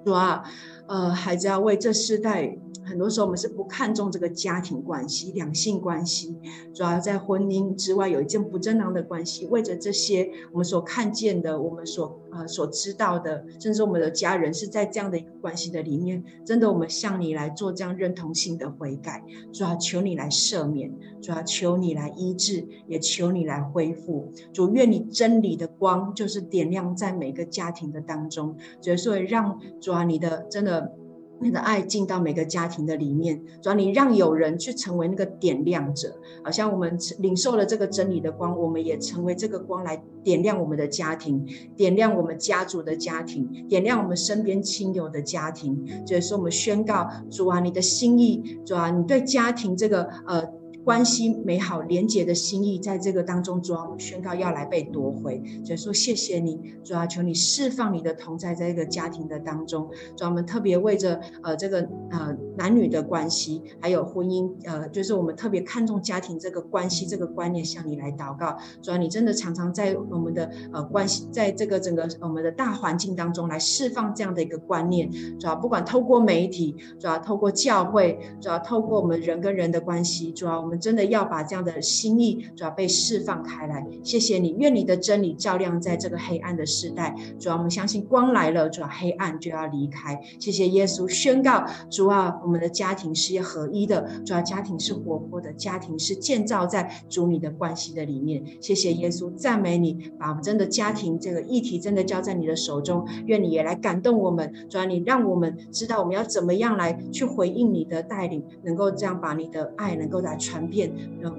[0.05, 0.45] 主啊
[0.87, 2.57] 呃孩子要为这世代
[2.91, 6.37] 很多时候我们是不看重这个家庭关系、两性关系，
[6.75, 9.47] 主要在婚姻之外有一件不正当的关系。
[9.47, 24.33] 为着这些我们所看见的、我们所呃所知道的，甚至我们的家人是在这样的一个关系的里面，真的我们向你来做这样认同性的悔改，主要求你来赦免，主要求你来医治，也求你来恢复。
[24.53, 28.57] 主愿你真理的光就是点亮在每个家庭的当中，
[28.99, 30.93] 所以让主要你的真的。
[31.41, 36.15] 你的爱进到每个家庭的里面，主要你让有人去成为那个点亮者，
[36.45, 41.45] 好像我们领受了这个真理的光，我们也成为这个光来点亮我们的家庭，
[41.77, 45.87] 点亮我们家族的家庭，点亮我们身边亲友的家庭。
[46.07, 50.60] 所以说，我们宣告主啊，你的心意，主啊，你对家庭这个呃。
[50.83, 55.43] 关系美好廉洁的心意，在这个当中，主啊，宣告要来被夺回。
[55.65, 59.89] 所以说，谢谢你，主啊，求你释放你的同在，在这个家庭的当中。
[60.17, 68.57] 主啊，我们特别为着呃这个呃男女的关系，还有婚姻，呃，就是我们特别看重家庭这个关系这个观念，向你来祷告。
[68.81, 75.11] 主啊，你真的常常在我们的呃关系，在这个整个我们的大环境当中来释放这样的一个观念。
[75.39, 80.70] 主啊，不管透过媒体，主啊，透过教会，主啊，透过我们人跟人的关系，主啊。
[80.71, 83.85] 我们真的要把这样的心意，主要被释放开来。
[84.05, 87.13] 谢谢你，愿你的真理照亮在这个黑暗的时代。
[87.41, 90.17] 主要我们相信光来了，主要黑暗就要离开。
[90.39, 98.41] 谢谢耶稣宣告，主啊，我们的家庭是合一的，主要家庭是活泼的，家庭是建造在主你的关系的里面。
[98.61, 103.05] 谢谢耶稣，赞美你，把我们真的家庭这个议题真的交在你的手中。
[103.27, 110.60] 愿你也来感动我们，主要你让我们知道我们要怎么样来去回应你的带领，能够这样把你的爱能够来传。
[110.61, 110.93] 传遍，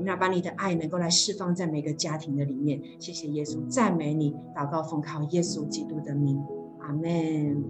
[0.03, 2.82] 那把你的爱能够来释放在每个家庭的里面。
[2.99, 6.41] 谢谢耶稣，赞美你，祷告奉靠耶稣基督的名，
[6.80, 7.63] 阿门。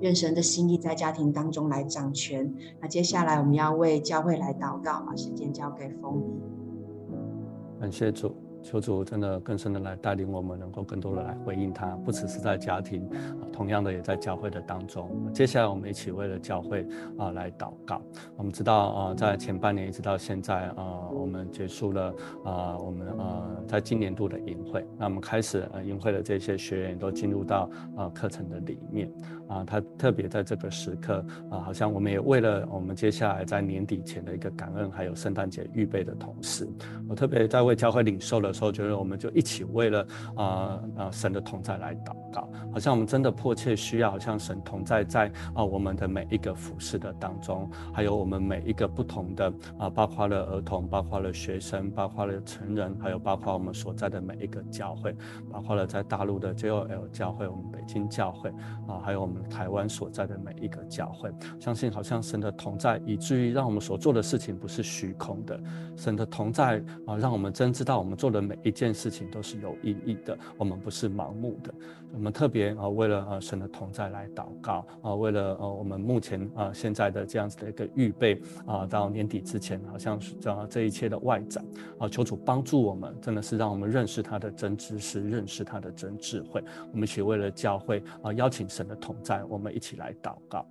[0.00, 2.52] 愿神的心意在家庭当中来掌权。
[2.80, 7.80] 那接下来我们要为教会来祷告，把时间交给风仪。
[7.80, 8.34] 感谢主。
[8.64, 13.06] 求主真的更深的来带领我们，能够更多的来回应他，不只是在家庭，
[13.52, 15.30] 同样的也在教会的当中。
[15.34, 16.86] 接下来我们一起为了教会
[17.18, 18.00] 啊来祷告。
[18.36, 29.12] 我们知道啊，在前半年一直到现在啊，我们结束了啊，我们啊在今年度的营会，那我们开始呃营会的这些学员都进入到啊课程的里面
[29.46, 36.66] 啊，他特别在这个时刻啊，好像我们也为了我们接下来在年底前的一个感恩，还有圣诞节预备的同时，
[37.06, 55.14] 我特别在为教会领受了时候，觉得我们就一起为了啊啊、神的同在来祷告，好像我们真的迫切需要，好像神同在在啊、我们的每一个服饰的当中，还有我们每一个不同的啊、包括了儿童，包括了学生，包括了成人，还有包括我们所在的每一个教会，
[55.50, 58.50] 包括了在大陆的 JOL 教会，我们北京教会
[58.86, 65.58] 啊、还有我们台湾所在的每一个教会，相信好像神的同在，以至于让我们所做的事情不是虚空的，
[65.96, 71.72] 神的同在啊、让我们真知道我们做的每一件事情都是有意义的，我们不是盲目的。
[72.12, 81.64] 我们特别啊，为了呃神的同在来祷告啊，为了呃我们目前啊现在的这样子的一个预备啊，到年底之前，好像是这这一切的外展
[81.98, 86.62] 啊，求主帮助我们，真的是让我们认识他的真知识，认识他的真智慧。
[86.92, 90.64] 我们一起为了教会啊，邀请神的同在，我们一起来祷告。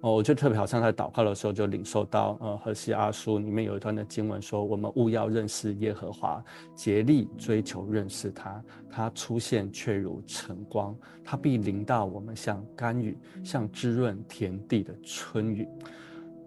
[0.00, 6.40] 哦，我就特别好像在祷告的时候就领受到，呃，何西阿书里面有一段的经文说，我们务要认识耶和华，
[6.74, 15.66] 竭力追求认识他，他出现却如晨光，他必临到我们像甘雨，像滋润田地的春雨。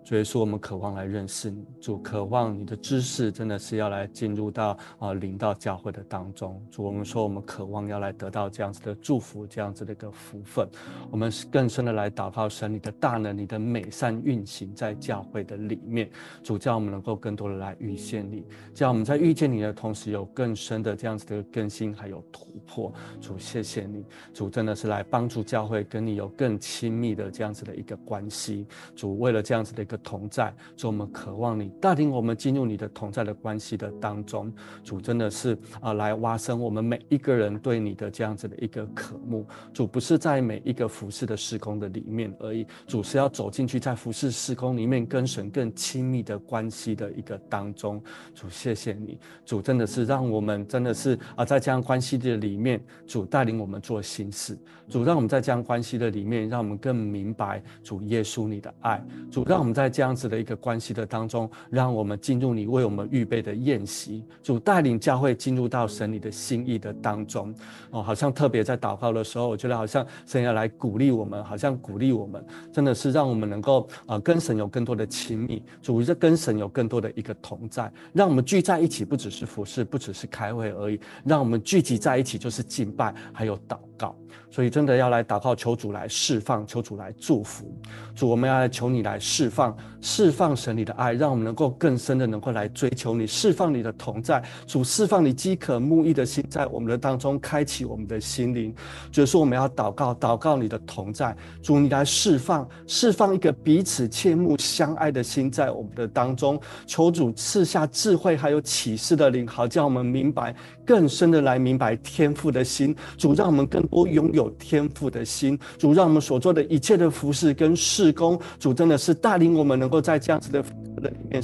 [0.04, 6.62] 所以说，我们渴望来认识你，主，渴望你的知识真的是要来进入到啊，临到教会的当中。
[6.72, 10.68] 主，我们说，我们渴望要来得到这样子的祝福，这样子的一个福分。
[11.12, 16.10] 我们更深的来祷告神，你的大能，你的美善运行在教会的里面。
[16.44, 18.44] 主，叫我们能够更多的来遇见你，
[18.74, 22.92] 叫我们在遇见你的同时，有更深的这样子的更新，还有突破。
[23.22, 28.66] 主，谢谢你，主真的是来帮助教会跟你有更亲密的这样子的一个关系。
[28.96, 30.02] 主，为了这样子的的。
[30.04, 34.52] 同在，主，我们渴望你带领我们进入你的同在的关系的当中。
[34.84, 39.46] 主，真的是啊，来挖深我们每一个人对你的这样子的一个渴慕。
[39.74, 48.02] 主，不是在每一个服事的事工的里面而已，主是要走进去，在服事事工里面跟神更亲密的关系的一个当中。
[48.34, 54.58] 主，谢谢你，主，真的是让我们真的是啊，在这样关系的里面，主带领我们做新事。
[54.90, 59.02] 主，让我们在这样关系的里面，让我们更明白主耶稣你的爱。
[59.32, 64.24] 主，让我们在在这样子的一个关系的当中，让我们进入你为我们预备的宴席。
[64.44, 67.52] 主带领教会进入到神你的心意的当中。
[67.90, 84.16] 哦，好像特别在祷告的时候，我觉得好像神要来鼓励我们，好像鼓励我们，真的是让我们能够啊跟神有更多的亲密，主这跟神有更多的一个同在，让我们聚在一起，不只是服事，不只是开会而已，让我们聚集在一起就是敬拜，还有祷告。
[84.50, 87.74] 所以真的要来祷告，求主来释放，求主来祝福。
[88.14, 94.44] 主，我们要来求你来释放，释放神你的爱，让我们能够更深的能够来追求你，释放你的同在。
[94.68, 98.76] 主，释放你饥渴慕义的心在我们的当中，开启我们的心灵。
[99.10, 101.34] 就是说我们要祷告，祷告你的同在。
[101.64, 106.60] 主，你来释放，释放一个彼此切慕相爱的心在我们的当中。
[106.86, 110.54] 求主赐下智慧还有启示的灵，好叫我们明白。
[110.92, 120.60] 更深的来明白天赋的心，主让我们更多拥有天赋的心，主让我们所做的一切的服饰跟事工，主真的是带领我们能够在这样子的
[121.00, 121.42] 里面。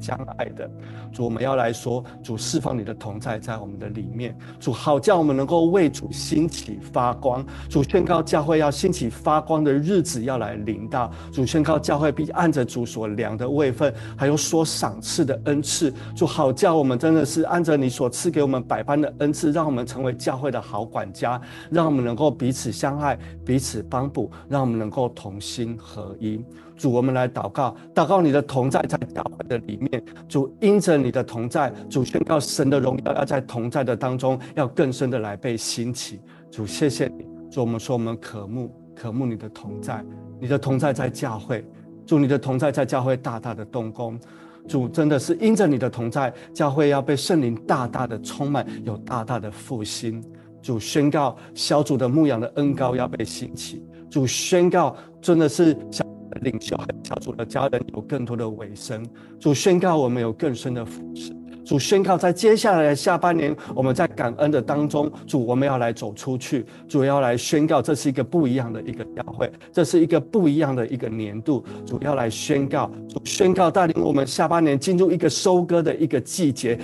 [0.00, 0.68] 相爱的。
[1.12, 21.40] 主，我们要来说，主释放你的同在在我们的里面，主好叫我们能够为主兴起发光，主宣告教会要兴起发光的日子要来临到，主宣告教会必按着主所量的位分，还有所赏赐的恩赐，主好叫我们真的是按着你所赐给我们百般的恩赐，让我们成为教会的好管家，
[21.70, 26.40] 让我们能够彼此相爱，彼此帮补，让我们能够同心合一。
[26.80, 30.02] 主，我们来祷告，祷告你的同在在教会的里面。
[30.26, 36.18] 主，因着你的同在，主宣告神的荣耀要在同在的当中，要更深的来被兴起。
[36.50, 37.26] 主，谢谢你。
[37.50, 40.02] 主，我们说我们渴慕，渴慕你的同在，
[40.40, 41.62] 你的同在在教会。
[42.06, 44.18] 主，你的同在在教会大大的动工。
[44.66, 50.24] 主，真的是因着你的同在，教会要被圣灵大大的充满，有大大的复兴。
[50.62, 53.84] 主，宣告小组的牧养的恩膏要被兴起。
[54.08, 56.02] 主，宣告真的是小。
[56.42, 59.04] 领袖和小组的家人有更多的尾声，
[59.38, 61.32] 主宣告我们有更深的扶持。
[61.62, 76.76] 主宣告在接下来的下半年，我们在感恩的当中，主我们要来走出去，主要来宣告这是一个不一样的一个教会，这是一个不一样的一个年度，主要来宣告，主宣告带领我们下半年进入一个收割的一个季节，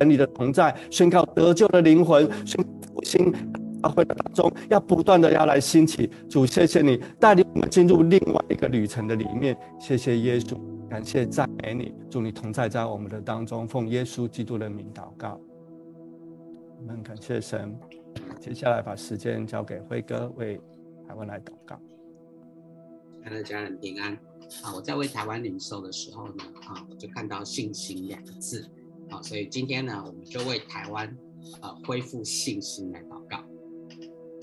[0.00, 2.64] 神你的同在，宣告得救的灵魂，宣
[2.94, 3.32] 复兴
[3.86, 10.58] 教会当中，要不断的要来兴起，主谢谢你带领我们进入另外一个旅程的里面，谢谢耶稣。
[10.88, 15.40] 感谢赞美你，祝你同在在我们的当中，奉耶稣基督的名祷告。
[16.78, 17.76] 我们感谢神，
[18.40, 20.60] 接下来把时间交给辉哥为
[21.06, 21.78] 台湾来祷告。
[23.12, 24.12] 亲爱的家人平安
[24.62, 24.74] 啊！
[24.74, 28.68] 我在为台湾领受的时候呢，啊，我就看到信心两个字
[29.10, 31.08] 啊，所以今天呢，我们就为台湾
[31.60, 33.15] 啊恢复信心来祷。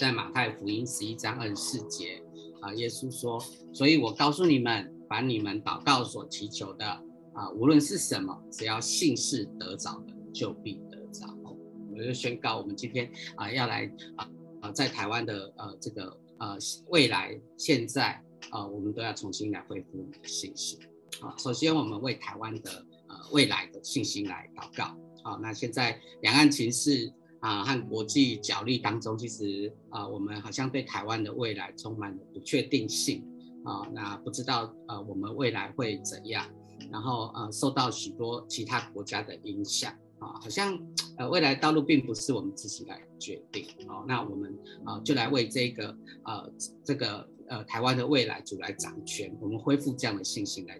[0.04, 2.22] 在马太福音十一章二十四节
[2.60, 3.42] 啊，耶稣说
[3.72, 6.86] ：“所以我告诉你们。”把你们祷告所祈求的
[7.34, 11.28] 啊，无论是什么，只要信是得着的，就必得着。
[11.46, 14.28] 我就宣告，我们今天啊，要来啊
[14.62, 20.80] 啊，在台湾的呃这个呃未来现在啊，我们都要重新来恢复我们的信心。
[21.22, 22.72] 啊，首先我们为台湾的
[23.08, 24.98] 呃未来的信心来祷告。
[25.24, 27.14] 好，那现在两岸情势
[27.44, 33.24] 啊和国际角力当中，其实啊，我们好像对台湾的未来充满了不确定性。
[33.66, 36.46] 啊、那不知道呃，我们未来会怎样？
[36.92, 39.90] 然后呃，受到许多其他国家的影响
[40.20, 40.78] 啊、好像
[41.18, 44.04] 呃，未来道路并不是我们自己来决定哦。
[44.06, 50.78] 那我们啊、就来为这个呃，这个呃，台湾的未来主来掌权，我们恢复这样的信心来。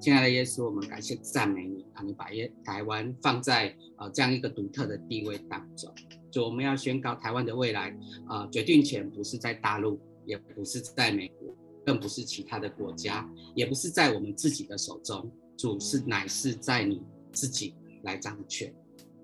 [0.00, 2.02] 亲爱的耶稣，我们感谢赞美你啊！
[2.02, 5.92] 你把耶台湾放在呃这样一个独特的地位当中，
[6.30, 7.90] 就我们要宣告台湾的未来
[8.26, 10.00] 啊、呃，决定权不是在大陆。
[10.24, 11.52] 也不是在美国，
[11.84, 17.02] 更不是其他的国家，也不是在我们自己的手中，主是乃是在你
[17.32, 17.74] 自己
[18.04, 18.72] 来掌权。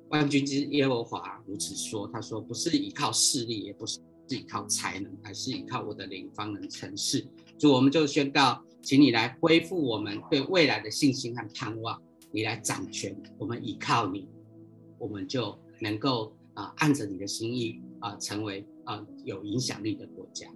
[0.08, 4.00] 万军之耶和华如此说，他说不是依靠势力，也不是
[4.30, 7.24] 依靠才能，而是依靠我的灵方能成事。
[7.56, 14.26] 主，我们就宣告，请你来恢复我们对未来的信心和盼望，你来掌权，我们依靠你，
[14.96, 20.46] 我们就能够啊、按着你的心意啊、成为啊、有影响力的国家。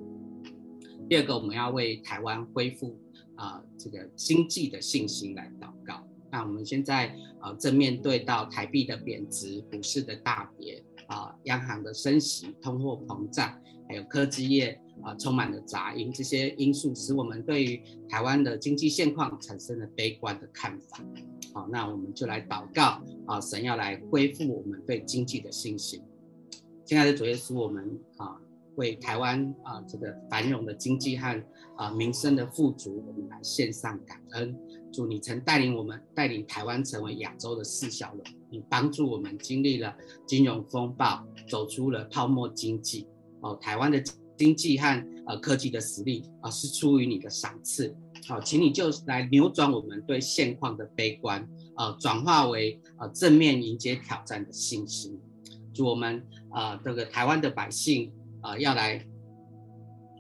[1.11, 2.99] 第二个，我们要为台湾恢复
[3.35, 6.03] 啊、这个经济的信心来祷告。
[6.31, 13.61] 那我们现在啊、正面对到台币的贬值、股市的大跌啊、央行的升息、通货膨胀，
[13.91, 21.03] 还有科技业啊、充满了杂音，这些因素使我们对于台湾的经济现况产生了悲观的看法。
[21.55, 26.03] 好，那我们就来祷告啊、神要来恢复我们对经济的信心。
[26.85, 28.39] 亲爱的主耶稣，我们啊。
[28.77, 31.45] 为台湾啊、这个繁荣的经济和
[31.77, 34.59] 啊、民生的富足，我们来献上感恩。
[34.91, 38.25] 主，你曾带领我们，带领台湾成为亚洲的四小龙。
[38.49, 39.95] 你帮助我们经历了
[40.27, 43.07] 金融风暴，走出了泡沫经济。
[43.43, 44.03] 哦，台湾的
[44.43, 47.95] 经济和呃科技的实力啊、是出于你的赏赐。
[48.27, 55.17] 好、请你就来扭转我们对现况的悲观，啊、转化为呃正面迎接挑战的信心。
[55.73, 56.21] 祝我们
[56.51, 58.11] 啊、这个台湾的百姓。
[58.41, 59.01] 啊、要来，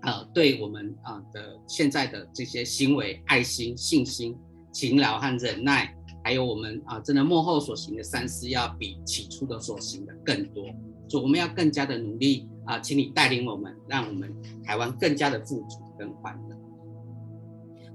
[0.02, 4.36] 呃，对我们啊、的现在的这些行为、爱心、信心、
[4.72, 5.92] 勤劳和忍耐，
[6.22, 10.64] 还有我们啊、真的幕后所行的善事，要比起初的所行的更多。
[11.08, 16.56] 所以我们要更加的努力啊、请你带领我们，让我们台湾更加的富足跟欢乐。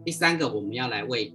[0.03, 1.33] 第三个，我们要来为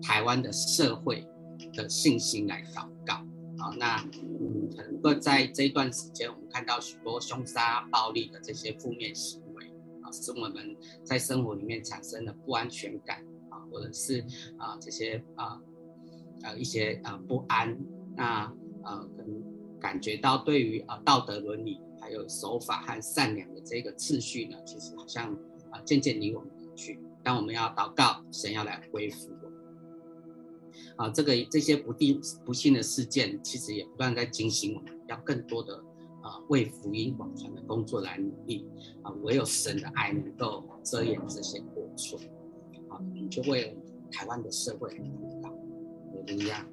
[0.00, 1.26] 台湾的社会
[1.74, 3.24] 的信心来祷告。
[3.58, 4.02] 好，那
[4.40, 9.64] 嗯，很多在这一段时间，我们看到许多凶杀、暴力的这些负面行为
[10.02, 13.18] 啊，使我们在生活里面产生了不安全感
[13.50, 14.20] 啊，或者是
[14.56, 15.60] 啊这些啊
[16.42, 17.78] 呃一些啊不安，
[18.16, 18.52] 那
[18.82, 19.42] 呃可能
[19.80, 21.80] 感觉到对于啊道德伦理
[22.12, 25.32] 有守法和善良的这个次序呢，其实好像
[25.70, 27.00] 啊渐渐离我们而去。
[27.24, 29.58] 当我们要祷告，神要来恢复我们。
[30.96, 35.76] 啊，这个这些不定不幸的事件，其实也不断在警醒我们，要更多的
[36.22, 38.66] 啊为福音广传的工作来努力
[39.02, 42.18] 啊，唯有神的爱能够遮掩这些过错。
[42.88, 43.76] 啊，你就为
[44.10, 45.50] 台湾的社会祷告，
[46.12, 46.66] 我们一样，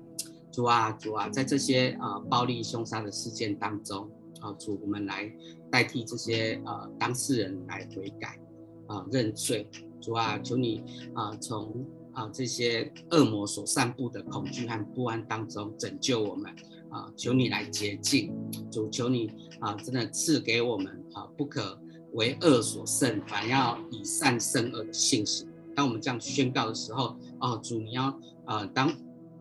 [0.52, 4.10] 主啊主啊，在这些啊暴力凶杀的事件当中，
[4.40, 5.32] 啊主我们来
[5.72, 8.40] 代替这些呃当事人来悔改
[8.88, 9.68] 啊认罪，
[10.00, 10.84] 主啊求你
[11.14, 11.86] 啊从。
[12.12, 16.52] 啊，这些恶魔所散布的恐惧和不安当中拯救我们
[16.90, 17.10] 啊！
[17.16, 18.34] 求你来洁净，
[18.70, 21.80] 主求你啊，真的赐给我们啊，不可
[22.14, 25.48] 为恶所胜，反要以善胜恶的信心。
[25.76, 28.92] 当我们这样宣告的时候，哦、啊，主你要啊，当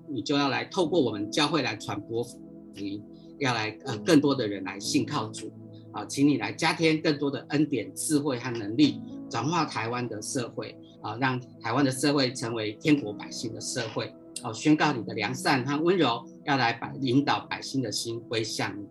[0.06, 2.38] 你就要来透过我们教会来传播福
[2.76, 3.02] 音，
[3.38, 5.52] 要来呃更多的人来信靠主
[5.92, 14.12] 啊，请你来加添更多的恩典、智慧和能力，转化台湾的社会啊，让台湾的社会成为天国百姓的社会
[14.42, 18.86] 哦，宣告你的良善和温柔，要来把引导百姓的心归向你。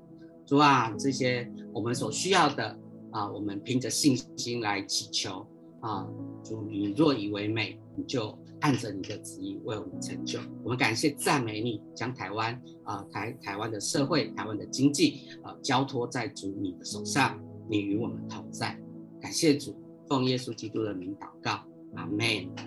[0.46, 2.78] 主啊，这些我们所需要的
[3.12, 5.46] 啊，我们凭着信心来祈求
[5.82, 6.08] 啊。
[6.44, 10.40] 主，你若以为美，你就按着你的旨意为我们成就。
[10.64, 17.40] 我们感谢赞美你，将台湾啊台台湾的社会、台湾的经济啊交托在主你的手上，
[17.70, 18.80] 你与我们同在。
[19.22, 19.76] 感谢主，
[20.08, 21.64] 奉耶稣基督的名祷告，
[21.96, 22.28] 阿门。
[22.56, 22.64] 阿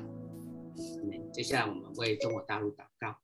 [1.08, 1.32] 门。
[1.32, 3.16] 接下来我们为中国大陆祷告。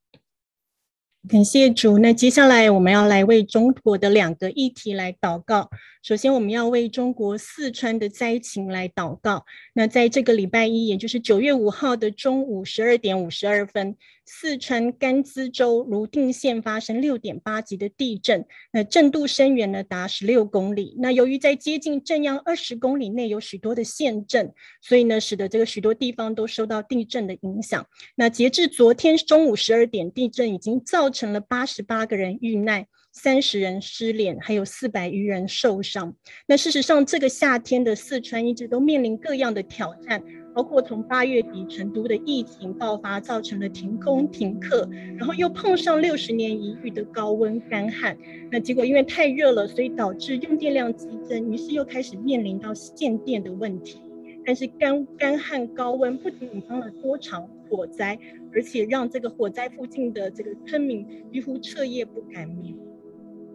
[1.28, 1.98] 感谢主。
[1.98, 5.68] 那接下来我们要来为中国的两个议题来祷告。
[6.06, 9.44] 首先，我们要为中国四川的灾情来祷告。
[9.74, 20.94] 那在这个礼拜一，也就是九月五号的中午十二点五十二分，四川甘孜州泸定县发生六点八级的地震，那震度深远呢达十六公里。
[21.00, 27.84] 那由于在接近震央二十公里内有许多的县镇，所以呢，使得这个许多地方都受到地震的影响。
[28.14, 32.86] 那截至昨天中午十二点，地震已经造成了八十八个人遇难。
[33.18, 36.14] 三十人失联，还有四百余人受伤。
[36.46, 40.22] 那事实上，这个夏天的四川一直都面临各样的挑战，
[40.54, 44.86] 包括从八月底成都的疫情爆发，造成了停工停课，
[45.16, 48.14] 然后又碰上六十年一遇的高温干旱。
[48.50, 53.98] 那结果因为太热了，所以导致用电量激增，于是又开始面临到限电的问题。
[54.44, 58.16] 但是干干旱高温不仅引发了多场火灾，
[58.52, 62.76] 而且让这个火灾附近的这个村民几乎彻夜不敢眠。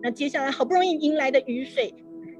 [0.03, 1.93] 那接下来好不容易迎来的雨水，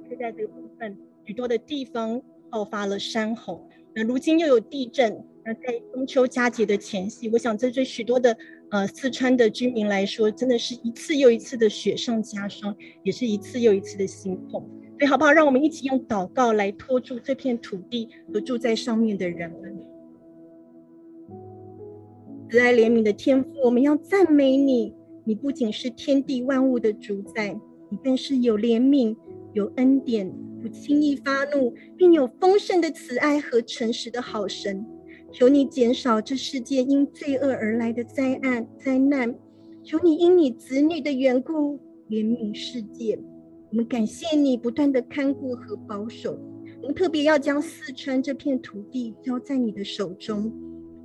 [0.10, 3.68] 就在这个部分许多的地方爆发了山洪。
[3.94, 8.36] 那如今又有地震，那在中秋佳节的前夕，我想这对许多的
[8.70, 14.68] 呃四川的居民来说，真的是一次又一次的雪上加霜，也是一次又一次的心痛。
[14.98, 15.32] 所以好不好？
[15.32, 19.78] 让我们一起用祷告来托住这片土地和住在上面的人们。
[22.50, 24.94] 慈爱怜悯的天父，我们要赞美你。
[25.24, 27.60] 你不仅是天地万物的主宰，
[27.90, 29.16] 你更是有怜悯、
[29.54, 34.86] 有恩典、不轻易发怒，并有丰盛的慈爱和诚实的好神。
[35.32, 39.34] 求你减少这世界因罪恶而来的灾难、灾难。
[39.84, 43.18] 求你因你子女的缘故怜悯世界。
[43.72, 46.38] 我们感谢你不断的看顾和保守。
[46.82, 50.52] 我们特别要将四川这片土地交在你的手中。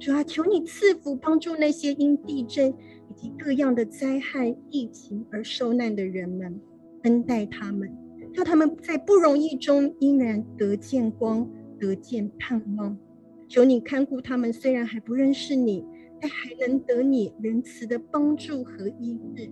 [0.00, 2.74] 主啊，求你赐福帮助那些因地震。
[3.16, 6.60] 及各样的灾害、疫情而受难的人们，
[7.02, 7.90] 恩待他们，
[8.34, 11.50] 叫他们在不容易中依然得见光、
[11.80, 12.96] 得见盼望。
[13.48, 15.84] 求你看顾他们，虽然还不认识你，
[16.20, 19.50] 但还能得你仁慈的帮助和医治。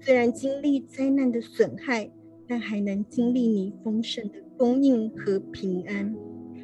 [0.00, 2.10] 虽然经历灾难的损害，
[2.48, 6.14] 但还能经历你丰盛的供应和平安。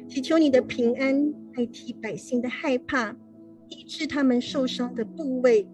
[0.09, 3.15] 祈求你的平安代替百姓的害怕，
[3.69, 5.67] 医治他们受伤的部位。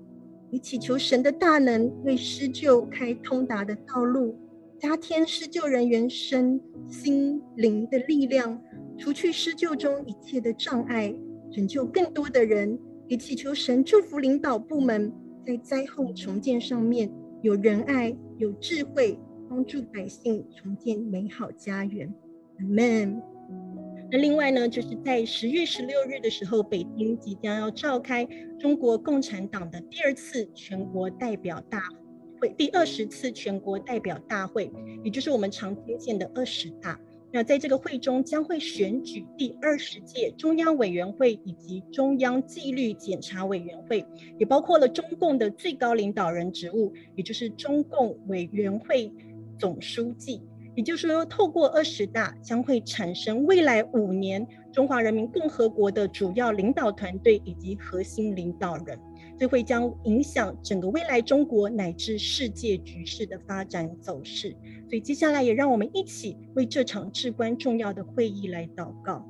[0.52, 4.36] 你祈求神的大能为施救开通达的道路，
[4.80, 8.60] 加添施救人员身心灵的力量，
[8.98, 11.14] 除去施救中一切的障碍，
[11.52, 12.80] 拯救更多的人。
[13.08, 15.12] 也祈求神祝福领导部门
[15.44, 19.20] 在灾后重建上面有仁爱、有智慧，
[19.50, 22.14] 帮助百姓重建美好家园。
[22.60, 23.20] 阿门。
[24.12, 28.28] 那另外呢，就是在十月十六日的时候，北京即将要召开
[28.60, 31.84] 中国共产党的第二次全国代表大
[32.42, 34.72] 会，第二十次全国代表大会，
[35.04, 37.00] 也就是我们常听见的二十大。
[37.32, 44.04] 那在这个会中，将会选举第二十届中央委员会以及中央纪律检查委员会，
[44.40, 49.14] 也包括了中共的最高领导人职务，也就是中共委员会
[49.60, 50.42] 总书记。
[50.76, 58.98] 也就是说，透过二十大将会产生未来五年中华人民共和国的主要领导团队以及核心领导人，
[59.38, 64.56] 这会将影响整个未来中国乃至世界局势的发展走势。
[64.88, 69.28] 所以接下来也让我们一起为这场至关重要的会议来祷告。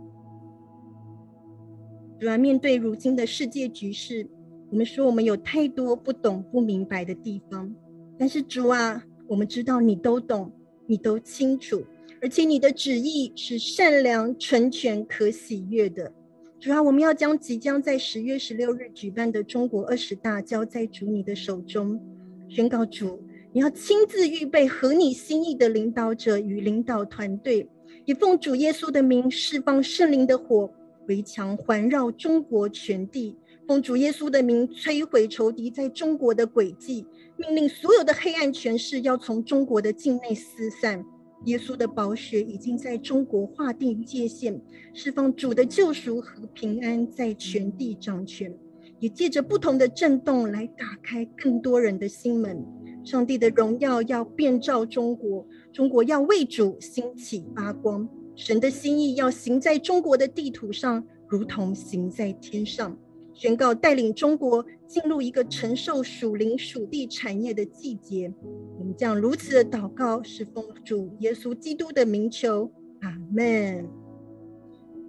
[2.20, 4.28] 主要面对如今的世界局势，
[4.70, 7.74] 我们说我们有太多不懂不明白的地方，
[8.20, 10.52] 但是主啊，我们知道你都懂。
[10.90, 11.84] 你都清楚，
[12.20, 16.12] 而且你的旨意是善良、纯全、可喜悦的。
[16.60, 22.02] 主啊，我们要将即将在十月十六日举办的中国二十大交在主你的手中，
[22.48, 23.22] 宣告主，
[23.54, 27.70] 你要亲自预备合你心意的领导者与领导团队，
[28.06, 30.74] 也奉主耶稣的名释放圣灵的火，
[31.08, 33.38] 围墙环绕中国全地，
[33.68, 37.06] 奉主耶稣的名摧毁仇敌在中国的诡计，
[37.40, 41.06] 命令所有的黑暗权势要从中国的境内四散。
[41.46, 44.60] 耶稣的宝血已经在中国划定界限，
[44.94, 48.54] 释放主的救赎和平安在全地掌权，
[49.00, 52.62] 也借着不同的震动来打开更多人的心门。
[53.06, 58.08] 上帝的荣耀要遍照中国，中国要为主兴起发光。
[58.36, 62.98] 神的心意要行在中国的地图上，如同行在天上。
[63.40, 68.30] 宣告带领中国进入一个承受属灵属地产业的季节。
[68.78, 72.70] 我们将如此的祷告，是奉主耶稣基督的名求，
[73.00, 73.88] 阿门。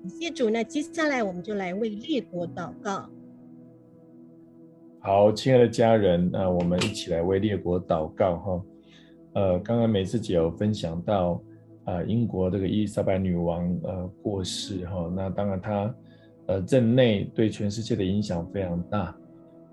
[0.08, 3.10] 谢主，那接下来我们就来为列国祷告。
[5.00, 8.62] 好，亲爱的家人，那我们一起来为列国祷告哈。
[9.32, 11.42] 呃，刚刚美智姐有分享到，
[11.82, 15.92] 啊、英国这个伊丽莎白女王呃过世哈，那当然她。
[16.50, 19.16] 呃，任内对全世界的影响非常大。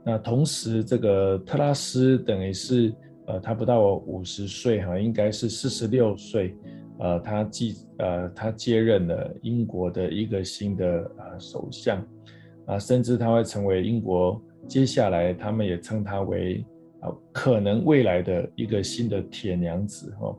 [0.06, 2.94] 那同时，这个特拉斯等于是，
[3.26, 6.56] 呃，他不到五十岁哈，应该是四十六岁，
[7.00, 10.86] 呃，他继呃他接任了英国的一个新的
[11.18, 11.98] 呃首相，
[12.68, 16.64] 啊，甚至他会成为英国接下来他们也称他为
[17.00, 20.38] 啊可能未来的一个新的铁娘子哈。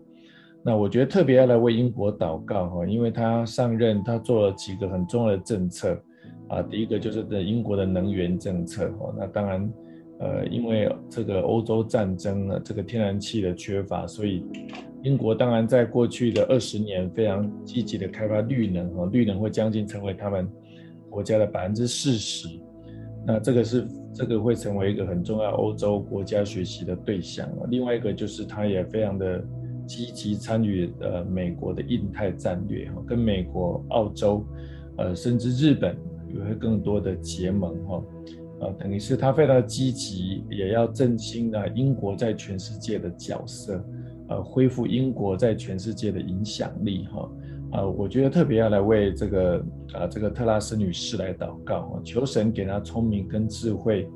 [0.64, 6.00] 那我觉得特别要来为英国祷告哈，因为他上任，他做了几个很重要的政策。
[6.48, 9.72] 啊，第一个就是的英国的能源政策哦，那当然，
[10.18, 14.42] 呃，因为这个欧洲战争呢，这个天然气的缺乏，所以
[15.02, 20.48] 英国当然在过去的二十年非常积极的开发绿能哦，绿能会将近成为他们
[21.10, 22.48] 国家的百分之四十，
[23.26, 27.46] 那这个是这个会成为一个很重要欧洲国家学习的对象。
[27.68, 29.44] 另外一个就是他也非常的
[29.86, 34.42] 积极参与呃美国的印太战略哈，跟美国、澳洲，
[34.96, 35.94] 呃，甚至日本。
[36.34, 38.02] 也会更多的结盟哈，
[38.60, 43.84] 呃，等于是他非常积极，也要振兴啊英国在全世界的角色，
[44.28, 47.30] 呃，恢复英国在全世界的影响力哈，
[47.72, 49.64] 啊，我觉得特别要来为这个
[49.94, 54.08] 啊这个特拉斯女士来祷告，求神给她聪明跟智慧，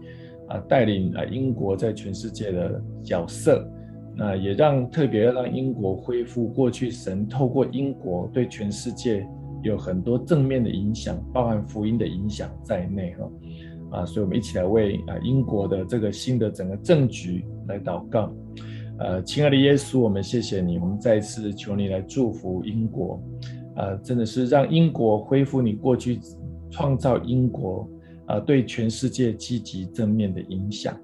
[0.48, 3.66] 啊，带领啊英国在全世界的角色，
[4.16, 9.26] 那也让特别让英国恢复过去神透过英国对全世界。
[9.62, 18.32] 有很多正面的影响，包含福音的影响在内哈，啊，所以我们一起来为啊英国的这个新的整个政局来祷告，
[18.98, 23.22] 呃，亲爱的耶稣，我们谢谢你，我们再一次求你来祝福英国，
[23.76, 26.18] 啊，真的是让英国恢复你过去
[26.70, 27.88] 创造英国
[28.26, 30.94] 啊对全世界积极正面的影响，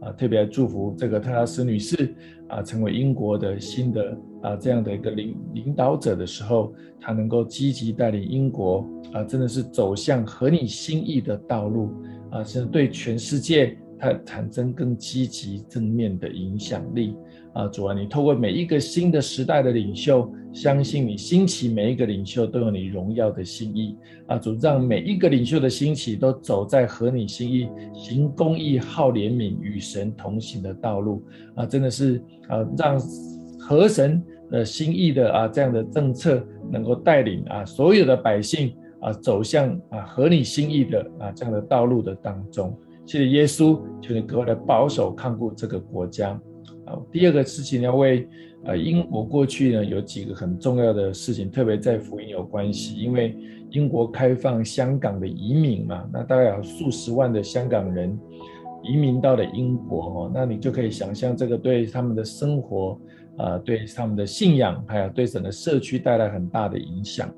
[0.00, 2.14] 啊，特别来祝福这个特拉斯女士
[2.48, 4.16] 啊成为英国的新的。
[4.46, 11.90] 啊，这样的一个领领导者的时候，他能够积极带领英国啊，真的是走向合你心意的道路
[12.30, 17.16] 啊，甚至对全世界它产生更积极正面的影响力
[17.54, 17.66] 啊。
[17.66, 23.96] 主啊，你透过每一个新的时代的领袖，相信你兴起每一个领袖都有你荣耀的心意
[24.28, 24.38] 啊。
[24.38, 31.24] 主让每一个领袖的兴起都走在合你心意、行公义、好怜悯、与神同行的道路
[31.56, 32.96] 啊，真的是啊，让
[33.58, 34.22] 和神。
[34.52, 36.40] 呃，心意的啊，这样的政策
[36.70, 42.72] 能够带领啊所有的百姓啊走向啊合你心意的啊这样的道路的当中。
[43.04, 46.30] 谢谢耶稣，求你格外的保守看顾这个国家。
[46.84, 48.28] 啊，第二个事情要为
[48.64, 53.36] 啊英国过去呢有几个很重要的事情，特别在福音有关系，因为
[53.70, 58.16] 英国开放香港的移民嘛，那大概有数十万的香港人
[58.84, 62.96] 移民到了英国哦，那你就可以想象这个对他们的生活。
[63.38, 67.32] 啊，对他们的信仰，还有对整个社区带来很大的影响。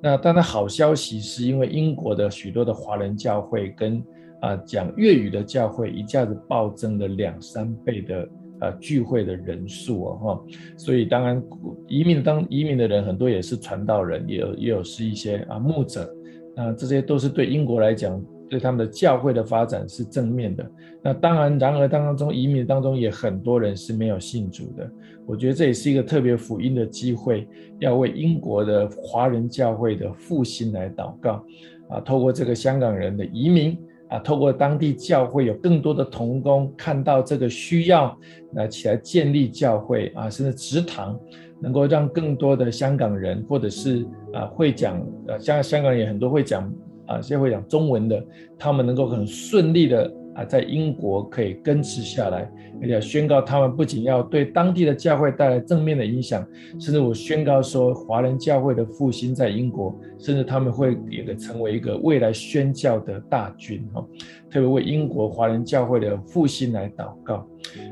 [0.00, 4.02] 那当然，好消息是因为英国的许多的华人教会跟
[4.40, 8.28] 啊讲粤语的教会一下子暴增了两三倍的
[8.60, 10.44] 啊聚会的人数哦哈。
[10.76, 11.42] 所以当然
[11.88, 16.08] 移民当移民的人很多也是传道人，也有也有是一些啊牧者，
[16.56, 18.22] 那这些都是对英国来讲。
[18.50, 20.68] 对他们的教会的发展是正面的。
[21.04, 24.90] 那当然，然而当中移民当中也很多人是没有信主的。
[25.30, 27.46] 我觉得这也是一个特别福音的机会，
[27.78, 31.44] 要为英国的华人教会的复兴来祷告。
[31.88, 33.78] 啊，透过这个香港人的移民，
[34.08, 38.18] 啊，透过当地教会有更多的同工看到这个需要，
[38.54, 41.16] 来起来建立教会啊，甚至职堂，
[41.60, 46.68] 能够让更多的香港人或者是啊会讲呃香香港人也很多会讲。
[47.06, 48.24] 啊，现在会讲中文的，
[48.56, 52.50] 他们能够很顺利的啊，在英国可以根植下来，
[52.80, 56.46] 而且宣告他们不仅要对当地的教会带来正面的影响，
[56.78, 64.06] 甚至我宣告说，华人教会的复兴在英国，甚至他们会也成为一个未来宣教的大军哈。
[64.50, 67.46] 特别为英国华人教会的复兴来祷告，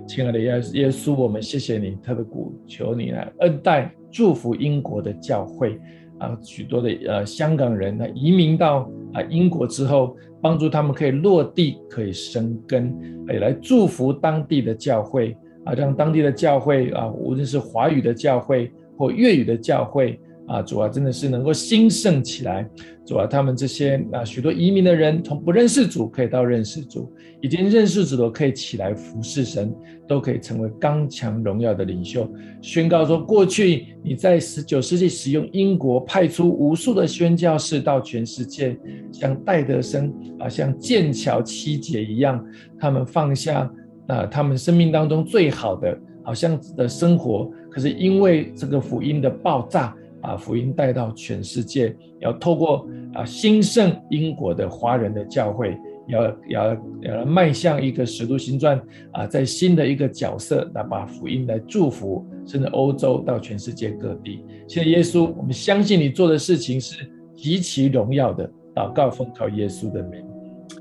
[0.06, 5.78] 亲爱的耶耶稣，我们谢谢你，特别鼓求你来恩待祝福英国的教会。
[6.18, 12.94] 啊，许多的呃香港人呢移民到啊英国之后，帮助他们可以落地，可以生根，
[13.28, 20.20] 也来祝福当地的教会啊，让当地的教会啊，无论是华语的教会或粤语的教会。
[20.48, 22.68] 啊，主啊，真的是能够兴盛起来。
[23.06, 29.74] 主啊，他们这些啊许多移民的人，从不认识主可以到认识主，已经认识主的可以起来服侍神，
[30.06, 32.30] 都可以成为刚强荣耀的领袖。
[32.60, 38.76] 宣告说，过去你在十九世纪使用英国派出无数的宣教士到全世界，
[39.12, 42.44] 像戴德生啊，像剑桥七姐一样，
[42.78, 43.70] 他们放下
[44.06, 49.94] 啊他们生命当中最好的好像的生活，可是因为这个福音的爆炸。
[50.20, 58.80] 把福音带到全世界，要透过啊兴盛英国的华人的教会，要要要迈向一个使徒行传
[59.12, 64.42] 啊，在新的一个角色来把福音来祝福，甚至欧洲到全世界各地。
[64.66, 68.50] 谢谢耶稣，我们相信你做的事情是极其荣耀的。
[68.74, 70.24] 祷告奉靠耶稣的名，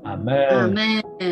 [0.02, 0.48] 阿门。
[0.48, 0.84] 阿门。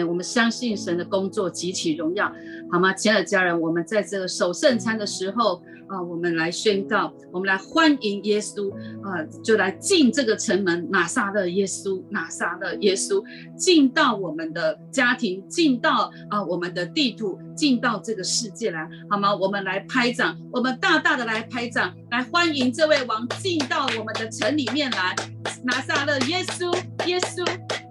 [0.08, 2.30] 我们相信神的工作极其荣耀，
[2.70, 2.92] 好吗？
[2.92, 5.60] 亲爱的家人，我们在这个守圣餐的时候。
[5.88, 8.72] 啊，我们来宣告，我们来欢迎耶稣
[9.02, 13.22] 啊，就来进这个城门，拿撒勒耶稣，拿撒勒耶稣，
[13.56, 19.34] 进到我们的家庭，进到啊我们的地图，进到这个世界来，好吗？
[19.34, 25.14] 我们来拍掌，我们大大的来拍掌，来欢迎这位王进到我们的城里面来，
[25.62, 26.74] 拿撒勒耶稣，
[27.06, 27.46] 耶稣，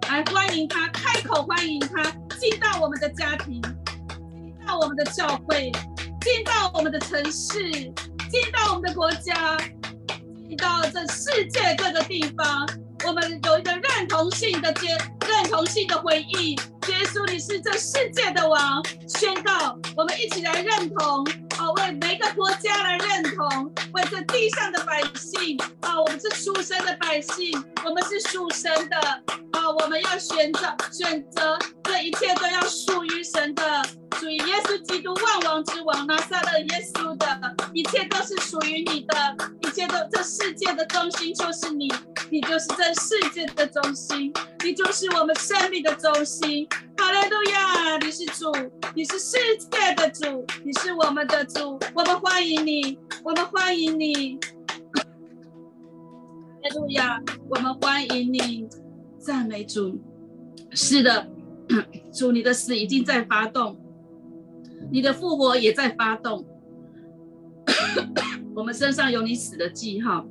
[0.08, 2.02] 来欢迎他，开口欢迎他，
[2.38, 5.72] 进到我们的家庭，进到我们的教会。
[6.26, 9.56] 进到我们的城市，进到我们的国家，
[10.48, 12.68] 进到这世界各个地方，
[13.06, 14.88] 我们有一个认同性的接，
[15.24, 16.56] 认同性的回应。
[16.88, 21.24] 耶稣，你是这世界的王，宣告，我们一起来认同，
[21.74, 28.96] 为每个国家来认同，为这地上的百姓，啊，我们是属神的百姓，我们是属神的，
[29.52, 33.82] 啊，我们要选择，选择，这一切都要属于神的。
[34.18, 41.92] 属于耶稣基督万王之王，拿撒勒耶稣的一切都是属于你的，一切都这世界的中心就是你，
[42.30, 44.32] 你就是这世界的中心，
[44.64, 46.66] 你就是我们生命的中心。
[46.96, 48.52] 哈利路亚，你是主，
[48.94, 54.38] 你是世界的主，你是我们的主，我们欢迎你，我们欢迎你。
[54.92, 55.02] 哈
[56.62, 58.68] 利路亚，我们欢迎你，
[59.18, 60.00] 赞美主。
[60.72, 61.28] 是的，
[62.12, 63.78] 主，你的死已经在发动。
[64.90, 66.44] 你的复活也在发动，
[68.54, 70.26] 我们身上有你死的记号。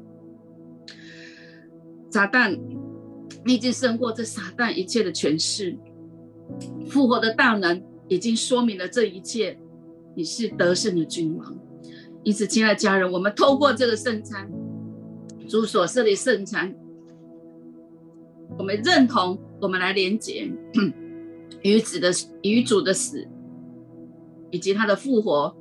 [2.16, 2.58] 撒旦，
[3.44, 5.78] 你已经胜过这撒旦一切的权势，
[6.88, 9.60] 复活的大能已经说明了这一切。
[10.16, 11.54] 你是得胜的君王，
[12.24, 14.50] 因此，亲爱的家人，我们透过这个圣餐，
[15.50, 16.74] 主所设立圣餐，
[18.58, 20.50] 我们认同，我们来连接
[21.64, 22.14] 与子的
[22.44, 23.28] 与主的死。
[24.52, 25.54] 以及他的复活，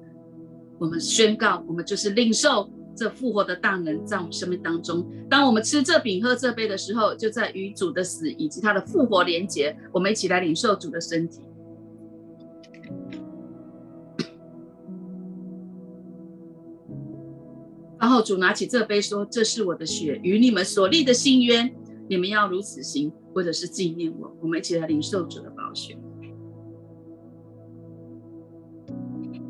[0.78, 5.06] 我们宣告，我们就是领受这复活的大能在我们生命当中。
[5.28, 9.76] 当我们吃这饼、喝这杯的时候，就在与主的死以及他的复活连结。
[9.92, 11.40] 我们一起来领受主的身体。
[17.98, 21.74] 然后主拿起这杯说：“这是我的血，与你们所立的新约，
[22.06, 25.96] 你们要如此行，或者是纪念我。”我们一起来领受主的宝血。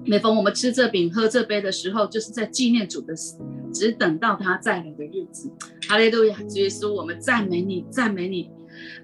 [0.07, 3.39] 每逢我们吃这饼、喝这杯的时候，就是在纪念主的死，
[3.73, 5.51] 只等到他再来的日子。
[5.89, 8.51] 哈利路亚，主耶稣，我们赞美你，赞美你，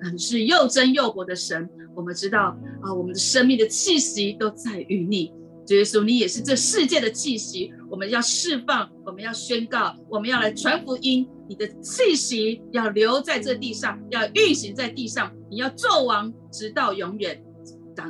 [0.03, 1.69] 嗯，是又真又活的神。
[1.95, 5.33] 我们知道啊，我们的生命的气息都在于你，
[5.67, 7.73] 主耶稣，你也是这世界的气息。
[7.89, 11.27] 我们要释放，我们要宣告，我们要来传福音。
[11.49, 17.43] 你的气息要留在这地上，要运行在地上，你要做王，直到永远。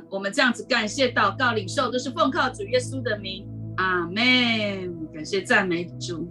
[0.08, 4.14] 我们这样子感谢祷告领受，都是奉靠主耶稣的名，阿门。
[5.12, 6.28] 感谢赞美主，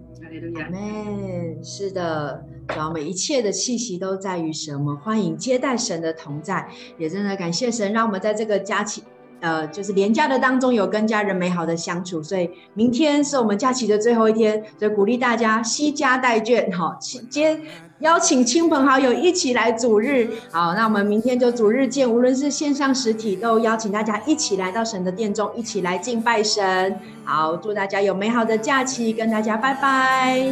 [0.56, 1.64] 阿门。
[1.64, 9.04] 是的，主要每一切的气息都在于神，我们欢迎接待神的同在，也真的感谢神，让我们在这个假期
[9.42, 16.98] 呃，就是廉价的当中有跟家人美好的相处，所以明天是我们假期的最后一天，所以鼓励大家惜家带眷，好，
[17.30, 17.60] 接
[18.00, 30.50] 邀请亲朋好友一起来主日，好，那我们明天就主日见，无论是线上实体，都邀请大家一起来到神的殿中，一起来敬拜神，好，祝大家有美好的假期，跟大家拜拜，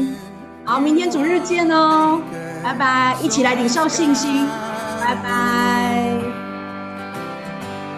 [0.66, 2.22] 好，明天主日见哦，
[2.64, 4.46] 拜拜，一起来领受信心，
[5.00, 5.77] 拜拜。